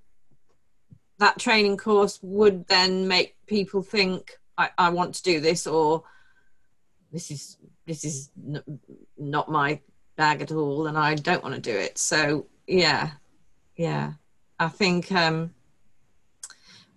that 1.18 1.38
training 1.38 1.76
course 1.76 2.18
would 2.22 2.66
then 2.68 3.08
make 3.08 3.36
people 3.46 3.82
think 3.82 4.38
I, 4.56 4.70
I 4.78 4.90
want 4.90 5.14
to 5.16 5.22
do 5.22 5.40
this 5.40 5.66
or 5.66 6.04
this 7.12 7.30
is 7.30 7.58
this 7.86 8.04
is 8.04 8.30
n- 8.46 8.80
not 9.16 9.50
my 9.50 9.80
bag 10.16 10.42
at 10.42 10.52
all 10.52 10.86
and 10.86 10.96
I 10.96 11.14
don't 11.14 11.42
want 11.42 11.54
to 11.54 11.60
do 11.60 11.76
it. 11.76 11.98
So 11.98 12.46
yeah, 12.66 13.10
yeah, 13.76 14.12
I 14.58 14.68
think 14.68 15.10
um, 15.10 15.54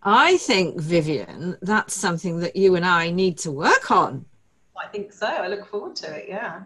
I 0.03 0.37
think 0.37 0.79
Vivian, 0.79 1.57
that's 1.61 1.95
something 1.95 2.39
that 2.39 2.55
you 2.55 2.75
and 2.75 2.85
I 2.85 3.11
need 3.11 3.37
to 3.39 3.51
work 3.51 3.91
on. 3.91 4.25
I 4.83 4.87
think 4.87 5.13
so. 5.13 5.27
I 5.27 5.47
look 5.47 5.65
forward 5.67 5.95
to 5.97 6.15
it. 6.15 6.25
Yeah. 6.27 6.63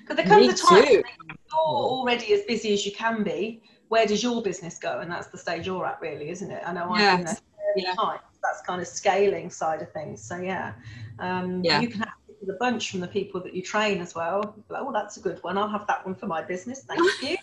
Because 0.00 0.16
there 0.16 0.26
comes 0.26 0.46
Me 0.46 0.52
a 0.52 0.56
time 0.56 0.84
too. 0.84 1.02
you're 1.28 1.58
already 1.58 2.32
as 2.34 2.42
busy 2.42 2.72
as 2.74 2.84
you 2.84 2.92
can 2.92 3.22
be. 3.22 3.62
Where 3.88 4.06
does 4.06 4.22
your 4.22 4.42
business 4.42 4.78
go? 4.78 5.00
And 5.00 5.10
that's 5.10 5.28
the 5.28 5.38
stage 5.38 5.66
you're 5.66 5.86
at, 5.86 6.00
really, 6.00 6.30
isn't 6.30 6.50
it? 6.50 6.62
I 6.66 6.72
know 6.72 6.90
I've 6.90 7.00
yes. 7.00 7.16
been 7.16 7.24
there 7.24 7.36
yeah. 7.76 7.94
That's 8.42 8.60
kind 8.62 8.80
of 8.80 8.88
scaling 8.88 9.50
side 9.50 9.82
of 9.82 9.92
things. 9.92 10.22
So 10.22 10.36
yeah, 10.36 10.72
um, 11.18 11.62
yeah. 11.62 11.80
you 11.80 11.88
can 11.88 12.00
have 12.00 12.14
the 12.44 12.54
bunch 12.54 12.90
from 12.90 13.00
the 13.00 13.08
people 13.08 13.40
that 13.42 13.54
you 13.54 13.62
train 13.62 14.00
as 14.00 14.14
well. 14.14 14.56
Like, 14.68 14.82
oh, 14.82 14.92
that's 14.92 15.16
a 15.16 15.20
good 15.20 15.42
one. 15.42 15.56
I'll 15.56 15.68
have 15.68 15.86
that 15.86 16.04
one 16.04 16.14
for 16.14 16.26
my 16.26 16.42
business. 16.42 16.84
Thank 16.84 17.00
you. 17.22 17.36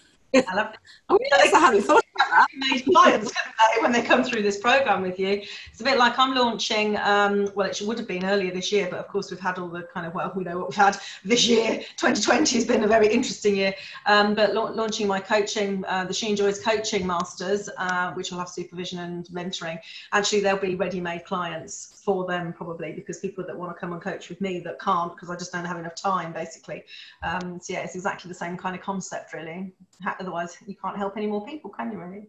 I 0.48 0.56
love 0.56 0.74
it. 0.74 0.80
Oh, 1.08 1.18
I 1.34 1.60
haven't 1.60 1.84
thought 1.84 1.99
about 2.28 2.48
that. 2.52 2.84
clients 2.86 3.34
when 3.82 3.92
they 3.92 4.02
come 4.02 4.24
through 4.24 4.42
this 4.42 4.58
program 4.58 5.02
with 5.02 5.20
you. 5.20 5.42
It's 5.72 5.82
a 5.82 5.84
bit 5.84 5.98
like 5.98 6.18
I'm 6.18 6.36
launching. 6.36 6.98
Um, 6.98 7.50
well, 7.56 7.70
it 7.70 7.82
would 7.82 7.98
have 7.98 8.08
been 8.08 8.26
earlier 8.26 8.52
this 8.52 8.72
year, 8.72 8.88
but 8.90 9.00
of 9.00 9.08
course 9.08 9.32
we've 9.32 9.40
had 9.40 9.58
all 9.58 9.68
the 9.68 9.84
kind 9.94 10.06
of 10.06 10.14
well, 10.14 10.32
we 10.36 10.44
know 10.44 10.58
what 10.58 10.70
we've 10.70 10.76
had 10.76 10.98
this 11.24 11.48
year. 11.48 11.78
2020 11.98 12.56
has 12.56 12.66
been 12.66 12.84
a 12.84 12.88
very 12.88 13.08
interesting 13.08 13.56
year. 13.56 13.74
Um, 14.06 14.36
but 14.36 14.54
la- 14.54 14.70
launching 14.70 15.08
my 15.08 15.20
coaching, 15.20 15.84
uh, 15.88 16.06
the 16.06 16.14
She 16.14 16.30
Enjoys 16.30 16.60
Coaching 16.60 17.06
Masters, 17.06 17.70
uh, 17.78 18.14
which 18.14 18.32
will 18.32 18.40
have 18.40 18.50
supervision 18.50 19.00
and 19.00 19.26
mentoring. 19.28 19.80
Actually, 20.12 20.42
they'll 20.42 20.58
be 20.58 20.76
ready-made 20.76 21.26
clients 21.26 22.02
for 22.04 22.26
them 22.26 22.54
probably 22.54 22.92
because 22.92 23.20
people 23.20 23.46
that 23.46 23.58
want 23.58 23.76
to 23.76 23.80
come 23.80 23.94
and 23.94 24.02
coach 24.02 24.30
with 24.30 24.42
me 24.42 24.60
that 24.60 24.80
can't 24.80 25.14
because 25.16 25.30
I 25.30 25.36
just 25.36 25.52
don't 25.52 25.66
have 25.66 25.78
enough 25.78 25.96
time, 25.96 26.34
basically. 26.34 26.84
Um, 27.24 27.60
so 27.62 27.74
yeah, 27.74 27.82
it's 27.82 27.96
exactly 27.96 28.30
the 28.30 28.36
same 28.36 28.58
kind 28.58 28.76
of 28.76 28.82
concept, 28.82 29.34
really 29.34 29.74
otherwise 30.20 30.58
you 30.66 30.76
can't 30.76 30.98
help 30.98 31.18
any 31.18 31.28
more 31.28 31.46
people 31.46 31.70
can 31.70 31.92
you 31.92 32.00
really 32.00 32.28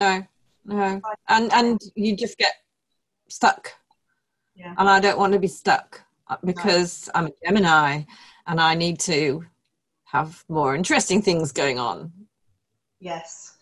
no 0.00 0.26
no. 0.66 1.00
And 1.28 1.52
and 1.52 1.80
you 1.94 2.16
just 2.16 2.36
get 2.38 2.52
stuck. 3.28 3.72
Yeah. 4.54 4.74
And 4.78 4.88
i 4.88 5.00
don't 5.00 5.18
want 5.18 5.32
to 5.32 5.38
be 5.38 5.48
stuck 5.48 6.02
uh, 6.28 6.36
because 6.44 7.08
no. 7.08 7.12
i'm 7.14 7.26
a 7.26 7.32
gemini 7.44 8.02
and 8.46 8.60
i 8.60 8.74
need 8.74 8.98
to 9.00 9.44
have 10.04 10.44
more 10.48 10.74
interesting 10.74 11.20
things 11.22 11.52
going 11.52 11.78
on. 11.78 12.12
Yes 13.00 13.55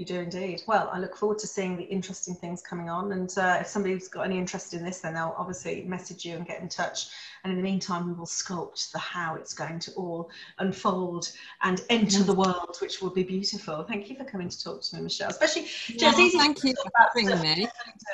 you 0.00 0.06
do 0.06 0.18
indeed. 0.18 0.62
Well, 0.66 0.88
I 0.90 0.98
look 0.98 1.14
forward 1.14 1.38
to 1.40 1.46
seeing 1.46 1.76
the 1.76 1.84
interesting 1.84 2.34
things 2.34 2.62
coming 2.62 2.88
on. 2.88 3.12
And 3.12 3.32
uh, 3.36 3.58
if 3.60 3.66
somebody's 3.66 4.08
got 4.08 4.22
any 4.22 4.38
interest 4.38 4.72
in 4.72 4.82
this, 4.82 5.00
then 5.00 5.12
they'll 5.12 5.34
obviously 5.36 5.82
message 5.82 6.24
you 6.24 6.36
and 6.36 6.46
get 6.46 6.62
in 6.62 6.70
touch. 6.70 7.08
And 7.44 7.52
in 7.52 7.58
the 7.58 7.62
meantime, 7.62 8.06
we 8.06 8.14
will 8.14 8.26
sculpt 8.26 8.92
the 8.92 8.98
how 8.98 9.34
it's 9.34 9.52
going 9.52 9.78
to 9.80 9.92
all 9.92 10.30
unfold 10.58 11.30
and 11.62 11.82
enter 11.90 12.22
the 12.22 12.32
world, 12.32 12.76
which 12.80 13.02
will 13.02 13.10
be 13.10 13.22
beautiful. 13.22 13.82
Thank 13.82 14.08
you 14.08 14.16
for 14.16 14.24
coming 14.24 14.48
to 14.48 14.64
talk 14.64 14.80
to 14.82 14.96
me, 14.96 15.02
Michele. 15.02 15.28
Especially, 15.28 15.66
yeah, 15.88 16.12
thank 16.12 16.64
you 16.64 16.74
for 16.82 16.90
having 16.96 17.26
me. 17.42 17.68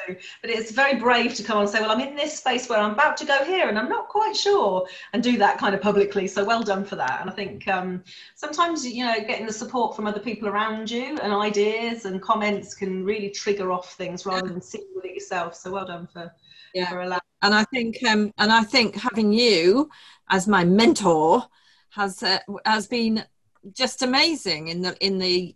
But 0.09 0.51
it's 0.51 0.72
very 0.72 0.96
brave 0.99 1.35
to 1.37 1.44
come 1.44 1.59
on 1.59 1.62
and 1.64 1.70
say, 1.70 1.81
well, 1.81 1.92
I'm 1.92 2.01
in 2.01 2.16
this 2.16 2.37
space 2.37 2.68
where 2.68 2.81
I'm 2.81 2.92
about 2.92 3.16
to 3.18 3.27
go 3.27 3.44
here 3.44 3.68
and 3.68 3.79
I'm 3.79 3.88
not 3.88 4.09
quite 4.09 4.37
sure, 4.37 4.87
and 5.12 5.22
do 5.22 5.38
that 5.38 5.59
kind 5.59 5.75
of 5.75 5.81
publicly. 5.81 6.27
So 6.27 6.44
well 6.44 6.62
done 6.62 6.85
for 6.85 6.96
that. 6.96 7.20
And 7.20 7.31
I 7.31 7.33
think 7.33 7.66
um, 7.68 8.03
sometimes, 8.35 8.87
you 8.87 9.05
know, 9.05 9.18
getting 9.20 9.46
the 9.46 9.53
support 9.53 9.94
from 9.94 10.09
other 10.09 10.20
people 10.20 10.49
around 10.49 10.90
you 10.90 11.18
and 11.18 11.33
ideas 11.33 11.76
and 12.05 12.21
comments 12.23 12.75
can 12.75 13.05
really 13.05 13.31
trigger 13.31 13.73
off 13.73 13.95
things 13.95 14.27
rather 14.27 14.49
than 14.49 14.61
seeing 14.61 14.85
it 15.05 15.15
yourself. 15.15 15.55
So 15.55 15.73
well 15.73 15.87
done 15.87 16.07
for, 16.12 16.33
yeah. 16.75 16.89
for 16.91 17.01
allowing 17.01 17.21
and 17.43 17.55
I 17.55 17.65
think 17.65 18.03
um, 18.05 18.33
and 18.39 18.53
I 18.53 18.62
think 18.62 18.97
having 18.97 19.33
you 19.33 19.89
as 20.31 20.49
my 20.49 20.65
mentor 20.65 21.45
has 21.91 22.23
uh, 22.23 22.39
has 22.65 22.87
been 22.87 23.25
just 23.73 24.03
amazing 24.03 24.69
in 24.69 24.83
the 24.83 24.97
in 25.05 25.19
the 25.19 25.55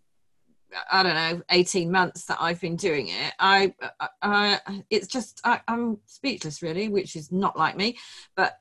I 0.91 1.03
don't 1.03 1.15
know 1.15 1.43
18 1.51 1.91
months 1.91 2.27
that 2.27 2.39
I've 2.41 2.61
been 2.61 2.77
doing 2.77 3.09
it 3.09 3.33
I, 3.39 3.75
I, 3.99 4.09
I 4.23 4.83
it's 4.89 5.09
just 5.09 5.41
I, 5.45 5.61
I'm 5.67 5.99
speechless 6.07 6.63
really 6.63 6.89
which 6.89 7.17
is 7.17 7.33
not 7.33 7.59
like 7.59 7.77
me 7.77 7.99
but 8.37 8.59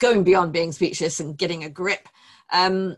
going 0.00 0.24
beyond 0.24 0.52
being 0.52 0.72
speechless 0.72 1.20
and 1.20 1.36
getting 1.36 1.64
a 1.64 1.68
grip 1.68 2.08
um, 2.52 2.96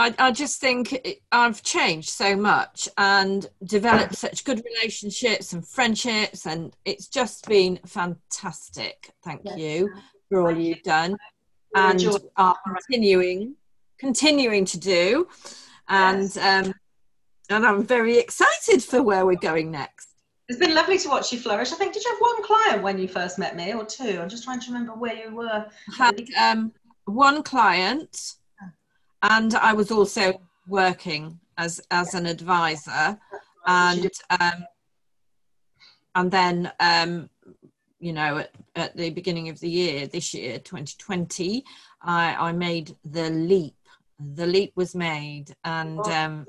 I, 0.00 0.14
I 0.18 0.32
just 0.32 0.60
think 0.60 1.20
I've 1.30 1.62
changed 1.62 2.08
so 2.08 2.34
much 2.34 2.88
and 2.96 3.46
developed 3.64 4.14
such 4.26 4.44
good 4.44 4.62
relationships 4.74 5.52
and 5.52 5.66
friendships, 5.66 6.46
and 6.46 6.74
it's 6.84 7.06
just 7.06 7.46
been 7.46 7.78
fantastic. 7.86 9.10
Thank 9.22 9.42
yes. 9.44 9.58
you 9.58 9.92
for 10.28 10.40
all 10.40 10.56
you've 10.56 10.82
done 10.82 11.16
and 11.74 12.04
are 12.36 12.56
continuing 12.66 13.54
continuing 13.98 14.64
to 14.64 14.78
do. 14.78 15.28
And 15.88 16.34
yes. 16.34 16.36
um, 16.36 16.74
and 17.50 17.66
I'm 17.66 17.84
very 17.84 18.16
excited 18.16 18.82
for 18.82 19.02
where 19.02 19.26
we're 19.26 19.36
going 19.36 19.70
next. 19.70 20.08
It's 20.48 20.58
been 20.58 20.74
lovely 20.74 20.98
to 20.98 21.08
watch 21.08 21.32
you 21.32 21.38
flourish. 21.38 21.72
I 21.72 21.76
think 21.76 21.92
did 21.92 22.04
you 22.04 22.10
have 22.10 22.20
one 22.20 22.42
client 22.42 22.82
when 22.82 22.98
you 22.98 23.06
first 23.06 23.38
met 23.38 23.54
me, 23.54 23.74
or 23.74 23.84
two? 23.84 24.18
I'm 24.20 24.28
just 24.28 24.44
trying 24.44 24.60
to 24.60 24.72
remember 24.72 24.94
where 24.94 25.14
you 25.14 25.34
were. 25.34 25.66
I 25.66 25.94
had 25.96 26.22
um, 26.40 26.72
one 27.04 27.42
client 27.42 28.34
and 29.22 29.54
I 29.54 29.72
was 29.72 29.90
also 29.90 30.40
working 30.66 31.38
as 31.58 31.80
as 31.90 32.14
an 32.14 32.26
advisor, 32.26 33.18
and 33.66 34.10
um, 34.40 34.64
and 36.14 36.30
then 36.30 36.72
um, 36.80 37.28
you 37.98 38.12
know 38.12 38.38
at, 38.38 38.50
at, 38.76 38.96
the 38.96 39.10
beginning 39.10 39.48
of 39.48 39.60
the 39.60 39.68
year 39.68 40.06
this 40.06 40.34
year 40.34 40.58
2020 40.58 41.64
I, 42.02 42.34
I 42.34 42.52
made 42.52 42.96
the 43.04 43.30
leap. 43.30 43.74
The 44.34 44.46
leap 44.46 44.72
was 44.76 44.94
made 44.94 45.46
and 45.64 45.98
oh, 45.98 46.12
um, 46.12 46.46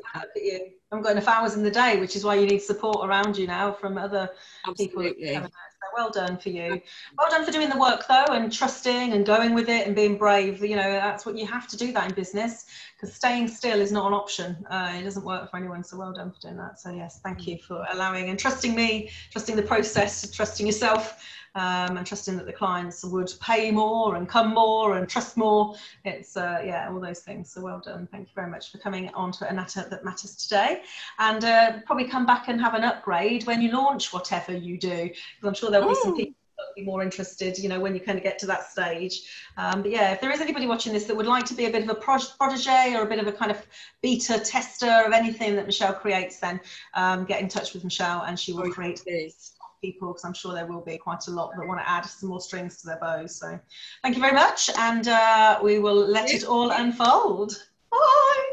I'm 0.91 1.01
going 1.01 1.15
to 1.15 1.29
hours 1.29 1.55
in 1.55 1.63
the 1.63 1.71
day 1.71 1.99
which 2.01 2.17
is 2.17 2.25
why 2.25 2.36
you 2.36 2.45
need 2.45 2.62
support 2.62 3.07
around 3.07 3.38
you 3.38 3.47
now 3.47 3.71
from 3.71 3.97
other 3.97 4.29
absolutely. 4.67 5.13
people 5.13 5.49
well 5.94 6.10
done 6.10 6.38
for 6.38 6.50
you. 6.50 6.82
Well 7.17 7.30
done 7.30 7.46
for 7.46 7.52
doing 7.52 7.70
the 7.70 7.78
work 7.78 8.08
though, 8.08 8.26
and 8.30 8.52
trusting 8.52 9.13
and 9.13 9.26
going 9.26 9.54
with 9.54 9.70
it 9.70 9.88
and 9.88 9.96
being 9.96 10.17
brave. 10.17 10.63
You 10.63 10.76
know, 10.76 10.91
that's 10.91 11.26
what 11.26 11.38
you 11.38 11.46
have 11.48 11.67
to 11.70 11.78
do 11.78 11.91
that 11.94 12.10
in 12.10 12.15
business 12.15 12.65
because 12.96 13.15
staying 13.15 13.48
still 13.48 13.80
is 13.80 13.91
not 13.91 14.08
an 14.08 14.13
option. 14.13 14.65
Uh, 14.70 14.94
it 14.96 15.04
doesn't 15.04 15.26
work 15.26 15.50
for 15.50 15.58
anyone. 15.58 15.84
So 15.84 15.98
well 15.98 16.13
done 16.13 16.32
for 16.32 16.39
doing 16.39 16.58
that. 16.58 16.80
So 16.80 16.91
yes, 16.91 17.20
thank 17.24 17.48
you 17.48 17.58
for 17.58 17.86
allowing 17.91 18.30
and 18.30 18.39
trusting 18.39 18.76
me, 18.76 19.10
trusting 19.32 19.56
the 19.56 19.63
process, 19.63 20.30
trusting 20.30 20.65
yourself 20.65 21.24
um, 21.56 21.98
and 21.98 22.06
trusting 22.06 22.38
that 22.38 22.46
the 22.46 22.54
clients 22.54 23.04
would 23.04 23.32
pay 23.42 23.72
more 23.72 24.16
and 24.16 24.28
come 24.28 24.54
more 24.54 24.98
and 24.98 25.08
trust 25.08 25.38
more. 25.38 25.76
It's, 26.06 26.38
uh, 26.38 26.62
yeah, 26.66 26.90
all 26.90 27.00
those 27.00 27.20
things. 27.20 27.52
So 27.52 27.62
well 27.62 27.80
done. 27.80 28.08
Thank 28.12 28.28
you 28.28 28.34
very 28.36 28.50
much 28.50 28.72
for 28.72 28.78
coming 28.78 29.10
on 29.10 29.32
to 29.34 29.50
A 29.50 29.54
Natter 29.54 29.88
That 29.90 30.06
Matters 30.06 30.36
today. 30.36 30.84
And 31.20 31.44
uh, 31.44 31.80
probably 31.86 32.06
come 32.06 32.26
back 32.26 32.48
and 32.48 32.60
have 32.62 32.74
an 32.74 32.84
upgrade 32.84 33.46
when 33.46 33.62
you 33.62 33.72
launch 33.72 34.14
whatever 34.14 34.56
you 34.56 34.78
do. 34.78 35.10
Because 35.10 35.48
I'm 35.48 35.54
sure 35.54 35.72
there'll 35.72 35.90
be 35.90 35.96
some 35.96 36.16
people 36.16 36.36
be 36.76 36.84
more 36.84 37.02
interested, 37.02 37.58
you 37.58 37.68
know, 37.68 37.80
when 37.80 37.94
you 37.94 38.00
kind 38.00 38.18
of 38.18 38.24
get 38.24 38.38
to 38.40 38.46
that 38.46 38.70
stage. 38.70 39.24
Um, 39.58 39.82
but 39.82 39.92
yeah, 39.92 40.12
if 40.12 40.22
there 40.22 40.32
is 40.32 40.42
anybody 40.42 40.68
watching 40.68 40.94
this 40.94 41.06
that 41.06 41.16
would 41.16 41.26
like 41.26 41.46
to 41.46 41.54
be 41.54 41.66
a 41.66 41.70
bit 41.70 41.84
of 41.84 41.90
a 41.90 41.96
protege 41.96 42.94
or 42.96 43.02
a 43.02 43.06
bit 43.08 43.20
of 43.20 43.28
a 43.28 43.32
kind 43.32 43.52
of 43.52 43.66
beta 44.02 44.40
tester 44.40 45.04
of 45.06 45.12
anything 45.12 45.56
that 45.56 45.66
Michele 45.66 45.94
creates, 45.94 46.40
then 46.40 46.60
um, 46.94 47.26
get 47.26 47.42
in 47.42 47.48
touch 47.48 47.74
with 47.74 47.84
Michele 47.84 48.24
and 48.28 48.40
she 48.40 48.54
will 48.54 48.68
oh, 48.68 48.72
create 48.72 49.02
this 49.06 49.54
people 49.82 50.10
because 50.10 50.24
I'm 50.24 50.34
sure 50.34 50.54
there 50.54 50.67
will 50.67 50.82
be 50.82 50.98
quite 50.98 51.28
a 51.28 51.32
lot 51.32 51.52
that 51.58 51.67
want 51.67 51.80
to 51.80 51.89
add 51.89 52.06
some 52.06 52.30
more 52.30 52.41
strings 52.41 52.78
to 52.82 52.88
their 52.88 53.00
bows. 53.00 53.36
So 53.36 53.60
thank 54.04 54.15
you 54.15 54.22
very 54.22 54.36
much 54.36 54.70
and 54.78 55.08
uh, 55.08 55.60
we 55.63 55.80
will 55.80 56.08
let 56.08 56.32
it 56.32 56.44
all 56.44 56.72
unfold. 56.72 57.67
Bye. 57.91 58.51